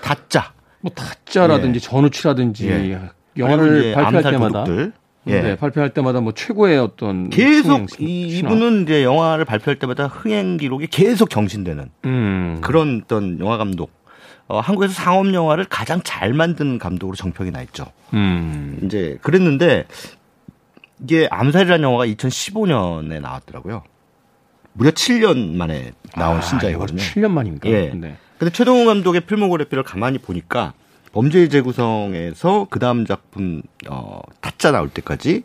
다짜. 0.00 0.52
뭐, 0.80 0.90
타짜라든지 0.94 1.78
전우치라든지 1.80 2.68
예. 2.70 3.00
영화를 3.36 3.92
발표할 3.92 4.32
때마다. 4.32 4.64
도둑들. 4.64 4.92
예. 5.28 5.40
네, 5.40 5.56
발표할 5.56 5.90
때마다 5.90 6.20
뭐 6.20 6.32
최고의 6.32 6.78
어떤. 6.78 7.30
계속 7.30 7.72
흥행 7.72 7.86
이. 7.98 8.38
이분은 8.38 8.82
이제 8.84 9.02
영화를 9.02 9.44
발표할 9.44 9.78
때마다 9.78 10.06
흥행 10.06 10.56
기록이 10.56 10.86
계속 10.86 11.28
경신되는 11.28 11.90
음. 12.04 12.58
그런 12.60 13.02
어떤 13.04 13.38
영화 13.40 13.56
감독. 13.56 13.90
어, 14.48 14.60
한국에서 14.60 14.94
상업 14.94 15.32
영화를 15.34 15.64
가장 15.64 16.00
잘 16.04 16.32
만드는 16.32 16.78
감독으로 16.78 17.16
정평이 17.16 17.50
나 17.50 17.62
있죠. 17.62 17.86
음. 18.14 18.78
이제 18.84 19.18
그랬는데 19.22 19.86
이게 21.02 21.26
암살이라는 21.30 21.82
영화가 21.82 22.06
2015년에 22.06 23.20
나왔더라고요. 23.20 23.82
무려 24.72 24.90
7년 24.90 25.56
만에 25.56 25.92
나온 26.14 26.38
아, 26.38 26.40
신작이거든요. 26.40 27.02
이거 27.02 27.20
7년 27.20 27.30
만입니까? 27.30 27.68
예. 27.68 27.92
네. 27.94 28.16
근데 28.38 28.52
최동훈 28.52 28.86
감독의 28.86 29.22
필모그래피를 29.22 29.82
가만히 29.82 30.18
보니까 30.18 30.74
범죄의 31.16 31.48
재구성에서 31.48 32.66
그 32.68 32.78
다음 32.78 33.06
작품 33.06 33.62
어 33.88 34.20
타짜 34.42 34.70
나올 34.70 34.90
때까지 34.90 35.44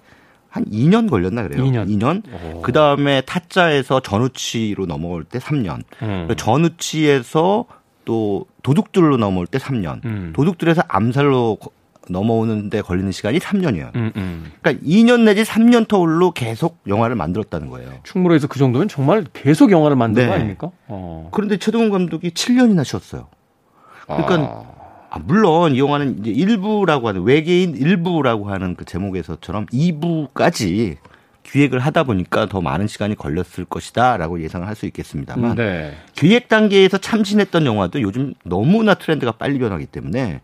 한 0.49 0.65
2년 0.65 1.09
걸렸나 1.09 1.43
그래요. 1.43 1.63
2년. 1.63 2.24
오. 2.55 2.61
그 2.61 2.74
다음에 2.74 3.22
타짜에서 3.22 4.01
전우치로 4.01 4.86
넘어올 4.86 5.24
때 5.24 5.39
3년. 5.39 5.82
음. 6.01 6.26
그 6.28 6.36
전우치에서 6.36 7.65
또 8.03 8.45
도둑들로 8.63 9.15
넘어올 9.15 9.47
때 9.47 9.59
3년. 9.59 10.03
음. 10.03 10.34
도둑들에서 10.36 10.84
암살로 10.89 11.55
거- 11.55 11.69
넘어오는데 12.09 12.82
걸리는 12.82 13.09
시간이 13.13 13.39
3년이에요. 13.39 13.95
음, 13.95 14.11
음. 14.17 14.51
그러니까 14.61 14.86
2년 14.86 15.22
내지 15.24 15.43
3년 15.43 15.88
터울로 15.88 16.32
계속 16.32 16.80
영화를 16.86 17.15
만들었다는 17.15 17.69
거예요. 17.69 17.89
충무로에서 18.03 18.47
그 18.47 18.59
정도면 18.59 18.89
정말 18.89 19.24
계속 19.32 19.72
영화를 19.72 19.95
만든 19.95 20.24
네. 20.24 20.28
거 20.28 20.34
아닙니까? 20.36 20.72
어. 20.88 21.30
그런데 21.32 21.55
최동훈 21.55 21.91
감독이 21.91 22.32
7년이나 22.32 22.84
쉬었어요. 22.84 23.28
그러니까 24.07 24.36
아. 24.36 24.80
아, 25.12 25.20
물론 25.20 25.76
이 25.76 25.80
영화는 25.80 26.20
이제 26.20 26.32
일부라고 26.32 27.09
하는 27.09 27.24
외계인 27.24 27.76
일부라고 27.76 28.49
하는 28.49 28.76
그 28.76 28.86
제목에서처럼 28.86 29.66
2부까지 29.68 30.95
기획을 31.43 31.80
하다 31.80 32.03
보니까 32.03 32.45
더 32.45 32.62
많은 32.62 32.88
시간이 32.88 33.16
걸렸을 33.16 33.66
것이다라고 33.68 34.41
예상을 34.41 34.66
할 34.66 34.76
수 34.76 34.86
있겠습니다만 34.86 35.55
네. 35.55 35.97
기획 36.16 36.47
단계에서 36.47 36.97
참신했던 36.97 37.66
영화도 37.66 38.01
요즘 38.01 38.34
너무나 38.45 38.93
트렌드가 38.93 39.34
빨리 39.34 39.59
변하기 39.59 39.88
때문에 39.88 40.39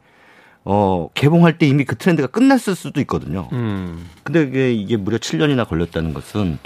어 0.65 1.07
개봉할 1.13 1.57
때 1.57 1.65
이미 1.65 1.85
그 1.85 1.95
트렌드가 1.95 2.27
끝났을 2.27 2.75
수도 2.75 2.99
있거든요. 3.01 3.47
음. 3.53 4.05
근데 4.23 4.41
이게, 4.43 4.73
이게 4.73 4.97
무려 4.97 5.17
7년이나 5.17 5.65
걸렸다는 5.65 6.13
것은 6.13 6.59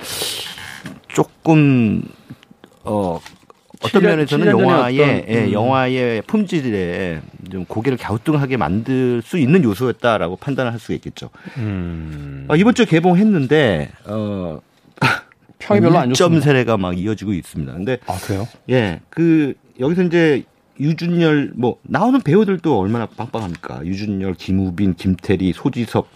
조금 1.07 2.01
어 2.83 3.19
어떤 3.83 4.01
7년 4.01 4.05
면에서는 4.05 4.45
7년 4.45 4.51
전에 4.51 4.63
영화의 4.63 4.99
어떤, 5.01 5.35
예, 5.35 5.45
음. 5.45 5.51
영화의 5.51 6.21
품질에 6.23 7.21
좀 7.51 7.65
고개를 7.65 7.97
갸우뚱하게 7.97 8.57
만들 8.57 9.21
수 9.23 9.37
있는 9.37 9.63
요소였다라고 9.63 10.35
판단을 10.37 10.71
할 10.71 10.79
수가 10.79 10.93
있겠죠. 10.95 11.29
음. 11.57 12.45
어, 12.47 12.55
이번 12.55 12.73
주에 12.75 12.85
개봉했는데 12.85 13.89
어 14.05 14.59
평이 15.59 15.81
별로 15.81 15.97
안 15.99 16.09
좋습니다. 16.13 16.41
1점 16.41 16.43
세례가 16.43 16.77
막 16.77 16.97
이어지고 16.97 17.33
있습니다. 17.33 17.73
근데 17.73 17.97
아 18.07 18.17
그래요? 18.23 18.47
예, 18.69 18.99
그 19.09 19.53
여기서 19.79 20.03
이제 20.03 20.43
류준열 20.79 21.51
뭐 21.55 21.77
나오는 21.83 22.19
배우들도 22.21 22.79
얼마나 22.79 23.05
빵빵합니까? 23.05 23.85
류준열, 23.85 24.33
김우빈, 24.35 24.95
김태리, 24.95 25.53
소지섭, 25.53 26.07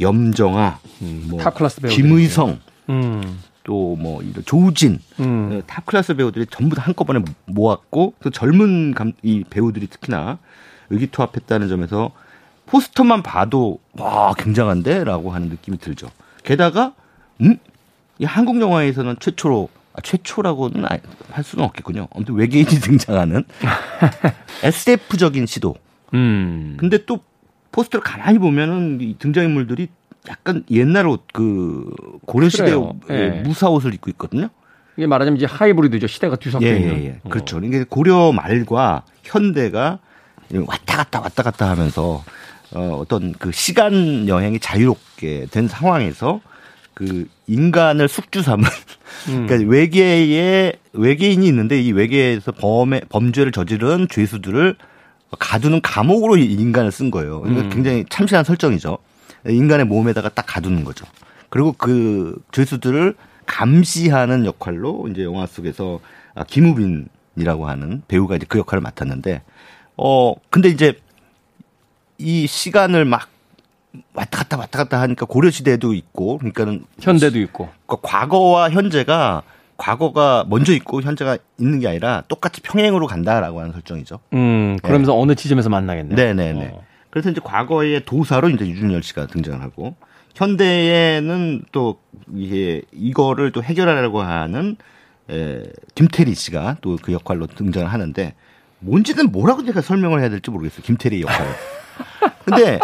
염정아, 0.00 0.78
음, 1.02 1.26
뭐 1.30 1.40
top 1.40 1.54
class 1.54 1.80
배우들. 1.80 1.96
김의성, 1.96 2.58
음. 2.88 3.38
또 3.70 3.92
뭐 3.92 4.22
이런 4.22 4.44
조우진, 4.44 4.98
음. 5.20 5.50
어, 5.52 5.62
top 5.68 5.86
class 5.86 6.14
배우들이 6.16 6.46
전부 6.50 6.74
다 6.74 6.82
한꺼번에 6.82 7.22
모았고 7.46 8.14
또 8.20 8.30
젊은 8.30 8.92
감, 8.94 9.12
이 9.22 9.44
배우들이 9.48 9.86
특히나 9.86 10.38
의기투합했다는 10.90 11.68
점에서 11.68 12.10
포스터만 12.66 13.22
봐도 13.22 13.78
와 13.92 14.34
굉장한데라고 14.36 15.30
하는 15.30 15.48
느낌이 15.50 15.78
들죠. 15.78 16.10
게다가 16.42 16.94
음? 17.40 17.58
이 18.18 18.24
한국 18.24 18.60
영화에서는 18.60 19.16
최초로 19.20 19.68
아, 19.92 20.00
최초라고는 20.02 20.84
아- 20.86 20.98
할 21.30 21.44
수는 21.44 21.64
없겠군요. 21.64 22.08
아무튼 22.14 22.34
외계인이 22.34 22.68
등장하는 22.82 23.44
SF적인 24.64 25.46
시도. 25.46 25.76
음. 26.14 26.76
근데 26.78 27.04
또 27.06 27.20
포스터를 27.70 28.02
가만히 28.02 28.38
보면은 28.40 29.00
이 29.00 29.16
등장인물들이 29.18 29.88
약간 30.30 30.64
옛날 30.70 31.06
옷 31.06 31.26
그 31.32 31.92
고려 32.26 32.48
시대 32.48 32.64
그래요. 32.64 32.94
예, 33.10 33.14
예. 33.14 33.28
무사 33.42 33.68
옷을 33.68 33.92
입고 33.94 34.10
있거든요. 34.12 34.48
이게 34.96 35.06
말하자면 35.06 35.36
이제 35.36 35.46
하이브리드죠. 35.46 36.06
시대가 36.06 36.36
뒤섞여 36.36 36.66
예, 36.66 36.76
있는. 36.76 36.98
예, 36.98 37.04
예. 37.06 37.20
그렇죠. 37.28 37.60
이게 37.60 37.84
고려 37.88 38.32
말과 38.32 39.02
현대가 39.22 39.98
왔다 40.66 40.96
갔다 40.96 41.20
왔다 41.20 41.42
갔다 41.42 41.70
하면서 41.70 42.24
어, 42.74 42.98
어떤 43.00 43.32
그 43.32 43.50
시간 43.52 44.28
여행이 44.28 44.60
자유롭게 44.60 45.46
된 45.50 45.68
상황에서 45.68 46.40
그 46.94 47.26
인간을 47.46 48.08
숙주 48.08 48.42
삼은 48.42 48.64
음. 49.30 49.46
그러니까 49.46 49.70
외계에 49.70 50.72
외계인이 50.92 51.46
있는데 51.46 51.80
이 51.80 51.92
외계에서 51.92 52.52
범의 52.52 53.02
범죄를 53.08 53.52
저지른 53.52 54.06
죄수들을 54.08 54.76
가두는 55.38 55.80
감옥으로 55.80 56.36
이 56.36 56.44
인간을 56.44 56.90
쓴 56.92 57.10
거예요. 57.10 57.40
그러니까 57.40 57.64
음. 57.66 57.70
굉장히 57.70 58.04
참신한 58.08 58.44
설정이죠. 58.44 58.98
인간의 59.46 59.86
몸에다가 59.86 60.28
딱 60.28 60.44
가두는 60.46 60.84
거죠. 60.84 61.06
그리고 61.48 61.72
그 61.72 62.40
죄수들을 62.52 63.14
감시하는 63.46 64.46
역할로 64.46 65.08
이제 65.10 65.24
영화 65.24 65.46
속에서 65.46 66.00
아, 66.34 66.44
김우빈이라고 66.44 67.66
하는 67.66 68.02
배우가 68.06 68.36
이제 68.36 68.46
그 68.48 68.58
역할을 68.58 68.80
맡았는데 68.80 69.42
어 69.96 70.34
근데 70.50 70.68
이제 70.68 70.98
이 72.18 72.46
시간을 72.46 73.04
막 73.04 73.28
왔다 74.14 74.38
갔다 74.38 74.56
왔다 74.56 74.78
갔다 74.78 75.00
하니까 75.00 75.26
고려 75.26 75.50
시대도 75.50 75.94
있고 75.94 76.38
그러니까는 76.38 76.84
현대도 77.00 77.38
있고. 77.40 77.68
그러니까 77.86 78.08
과거와 78.08 78.70
현재가 78.70 79.42
과거가 79.76 80.44
먼저 80.48 80.72
있고 80.74 81.00
현재가 81.00 81.38
있는 81.58 81.80
게 81.80 81.88
아니라 81.88 82.22
똑같이 82.28 82.60
평행으로 82.60 83.06
간다라고 83.06 83.60
하는 83.60 83.72
설정이죠. 83.72 84.20
음. 84.34 84.78
그러면서 84.82 85.18
어느 85.18 85.34
지점에서 85.34 85.70
만나겠네. 85.70 86.14
네네네. 86.14 86.70
어. 86.74 86.84
그래서 87.10 87.30
이제 87.30 87.40
과거의 87.42 88.04
도사로 88.04 88.48
이제 88.50 88.66
유준열 88.66 89.02
씨가 89.02 89.26
등장을 89.26 89.60
하고 89.60 89.96
현대에는 90.34 91.64
또 91.72 91.98
이게 92.34 92.82
이거를 92.92 93.52
또 93.52 93.62
해결하려고 93.62 94.22
하는 94.22 94.76
에, 95.30 95.62
김태리 95.94 96.34
씨가 96.34 96.78
또 96.80 96.96
그 97.02 97.12
역할로 97.12 97.46
등장을 97.46 97.86
하는데 97.86 98.34
뭔지는 98.80 99.30
뭐라고 99.32 99.64
제가 99.64 99.80
설명을 99.80 100.20
해야 100.20 100.28
될지 100.28 100.50
모르겠어요. 100.50 100.82
김태리 100.82 101.22
역할. 101.22 101.46
근데 102.44 102.78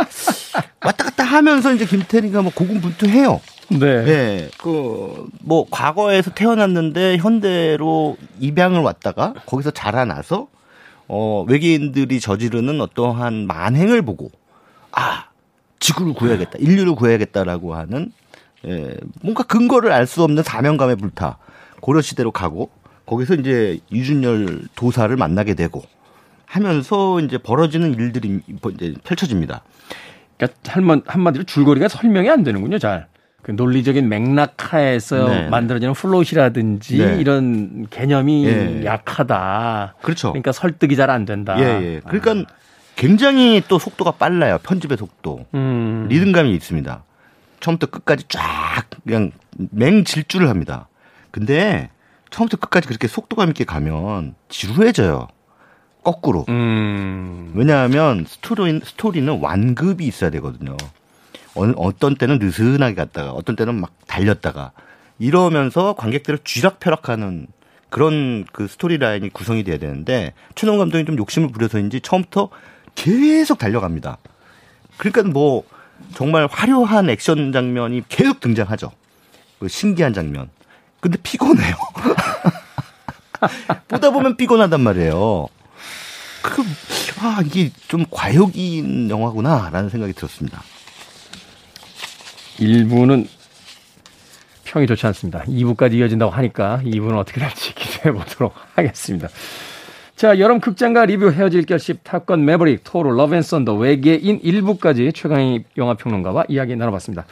왔다 0.85 1.05
갔다 1.05 1.24
하면서 1.24 1.72
이제 1.72 1.87
김태리가 1.87 2.43
뭐 2.43 2.53
고군분투해요. 2.55 3.41
네. 3.68 3.87
예, 3.87 4.51
그, 4.59 5.27
뭐, 5.41 5.66
과거에서 5.68 6.31
태어났는데 6.31 7.16
현대로 7.16 8.16
입양을 8.39 8.81
왔다가 8.81 9.35
거기서 9.45 9.72
자라나서, 9.72 10.47
어, 11.09 11.44
외계인들이 11.48 12.20
저지르는 12.20 12.80
어떠한 12.80 13.46
만행을 13.46 14.02
보고, 14.02 14.30
아, 14.92 15.26
지구를 15.78 16.14
구해야겠다, 16.14 16.59
인류를 16.59 16.94
구해야겠다라고 16.94 17.74
하는, 17.74 18.12
예, 18.66 18.96
뭔가 19.22 19.44
근거를 19.44 19.92
알 19.92 20.07
수 20.07 20.22
없는 20.24 20.42
사명감에 20.42 20.96
불타 20.96 21.38
고려 21.80 22.00
시대로 22.00 22.32
가고, 22.32 22.70
거기서 23.07 23.34
이제 23.34 23.78
류준열 23.93 24.64
도사를 24.74 25.14
만나게 25.16 25.54
되고, 25.54 25.82
하면서 26.46 27.20
이제 27.20 27.38
벌어지는 27.38 27.94
일들이 27.94 28.40
이제 28.74 28.94
펼쳐집니다. 29.04 29.62
그러니까 30.36 30.59
한마, 30.72 30.98
한마디로 31.07 31.44
줄거리가 31.44 31.88
설명이 31.88 32.28
안 32.30 32.42
되는군요, 32.42 32.78
잘. 32.78 33.07
그 33.47 33.53
논리적인 33.53 34.09
맥락 34.09 34.74
하에서 34.74 35.28
네. 35.28 35.49
만들어지는 35.49 35.94
플롯이라든지 35.94 36.99
네. 36.99 37.16
이런 37.20 37.86
개념이 37.90 38.44
예. 38.44 38.84
약하다. 38.84 39.94
그렇죠. 40.03 40.32
그러니까 40.32 40.51
설득이 40.51 40.97
잘 40.97 41.11
안 41.11 41.24
된다. 41.24 41.55
예, 41.61 41.62
예. 41.62 42.01
그러니까 42.09 42.53
굉장히 42.97 43.62
또 43.68 43.78
속도가 43.78 44.11
빨라요. 44.12 44.59
편집의 44.64 44.99
속도. 44.99 45.47
음. 45.55 46.07
리듬감이 46.09 46.53
있습니다. 46.57 47.05
처음부터 47.61 47.88
끝까지 47.88 48.24
쫙 48.28 48.82
그냥 49.07 49.30
맹질주를 49.70 50.49
합니다. 50.49 50.88
근데 51.30 51.90
처음부터 52.30 52.57
끝까지 52.57 52.88
그렇게 52.88 53.07
속도감 53.07 53.51
있게 53.51 53.62
가면 53.62 54.34
지루해져요. 54.49 55.28
거꾸로. 56.03 56.44
음. 56.49 57.53
왜냐하면 57.55 58.24
스토리, 58.26 58.80
스토리는 58.82 59.38
완급이 59.40 60.05
있어야 60.05 60.30
되거든요. 60.30 60.76
어, 61.57 61.72
어떤 61.76 62.14
때는 62.14 62.38
느슨하게 62.38 62.94
갔다가 62.94 63.32
어떤 63.32 63.57
때는 63.57 63.80
막 63.80 63.92
달렸다가 64.07 64.72
이러면서 65.18 65.94
관객들을 65.94 66.40
쥐락펴락하는 66.44 67.46
그런 67.88 68.44
그 68.52 68.66
스토리 68.68 68.98
라인이 68.98 69.30
구성이 69.30 69.64
돼야 69.64 69.78
되는데 69.78 70.34
최동 70.54 70.78
감독이 70.78 71.04
좀 71.04 71.16
욕심을 71.16 71.48
부려서인지 71.50 72.00
처음부터 72.00 72.50
계속 72.94 73.59
달려갑니다. 73.59 74.18
그러니까 74.96 75.22
뭐 75.22 75.64
정말 76.14 76.46
화려한 76.50 77.09
액션 77.11 77.52
장면이 77.52 78.02
계속 78.09 78.40
등장하죠. 78.40 78.90
그 79.59 79.68
신기한 79.68 80.12
장면. 80.12 80.50
근데 81.00 81.18
피곤해요. 81.22 81.74
보다 83.88 84.11
보면 84.11 84.36
피곤하단 84.36 84.80
말이에요. 84.80 85.46
그, 86.42 86.62
아, 87.20 87.42
이게 87.44 87.70
좀 87.88 88.04
과욕인 88.11 89.09
영화구나라는 89.11 89.88
생각이 89.88 90.12
들었습니다. 90.12 90.62
1부는 92.59 93.26
평이 94.64 94.86
좋지 94.86 95.07
않습니다. 95.07 95.42
2부까지 95.44 95.94
이어진다고 95.94 96.32
하니까 96.32 96.80
2부는 96.84 97.16
어떻게 97.16 97.40
될지 97.40 97.74
기대해 97.74 98.12
보도록 98.12 98.54
하겠습니다. 98.74 99.28
자, 100.16 100.38
여름 100.38 100.61
극장가 100.61 101.04
리뷰 101.04 101.30
헤어질 101.30 101.66
결심 101.66 102.01
탑건 102.02 102.44
매버릭 102.44 102.80
토르 102.84 103.11
러브앤썬더 103.11 103.74
외계인 103.74 104.40
1부까지 104.40 105.14
최광희 105.14 105.64
영화평론가와 105.76 106.44
이야기 106.48 106.74
나눠봤습니다. 106.74 107.26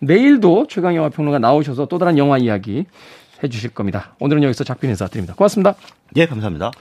내일도 0.00 0.66
최광희 0.68 0.96
영화평론가 0.96 1.38
나오셔서 1.38 1.86
또 1.86 1.98
다른 1.98 2.18
영화 2.18 2.36
이야기 2.36 2.86
해주실 3.42 3.70
겁니다. 3.70 4.14
오늘은 4.18 4.42
여기서 4.42 4.64
작별 4.64 4.90
인사 4.90 5.06
드립니다. 5.06 5.34
고맙습니다. 5.34 5.74
예, 6.16 6.26
감사합니다. 6.26 6.72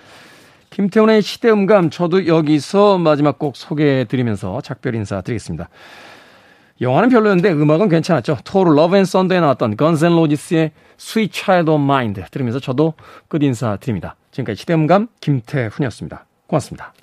김태훈의 0.71 1.21
시대음감 1.21 1.91
저도 1.91 2.25
여기서 2.25 2.97
마지막 2.97 3.37
곡 3.37 3.55
소개해 3.55 4.05
드리면서 4.05 4.59
작별 4.61 4.95
인사 4.95 5.21
드리겠습니다. 5.21 5.69
영화는 6.81 7.09
별로였는데 7.09 7.51
음악은 7.51 7.89
괜찮았죠. 7.89 8.39
토르 8.43 8.73
러브 8.73 8.97
앤 8.97 9.05
썬더에 9.05 9.39
나왔던 9.39 9.77
건즈 9.77 10.04
앤 10.04 10.15
로지스의 10.15 10.71
Sweet 10.99 11.39
Child 11.39 11.71
들으면서 12.31 12.59
저도 12.59 12.93
끝 13.27 13.43
인사 13.43 13.77
드립니다. 13.77 14.15
지금까지 14.31 14.59
시대음감 14.59 15.07
김태훈이었습니다. 15.21 16.25
고맙습니다. 16.47 16.93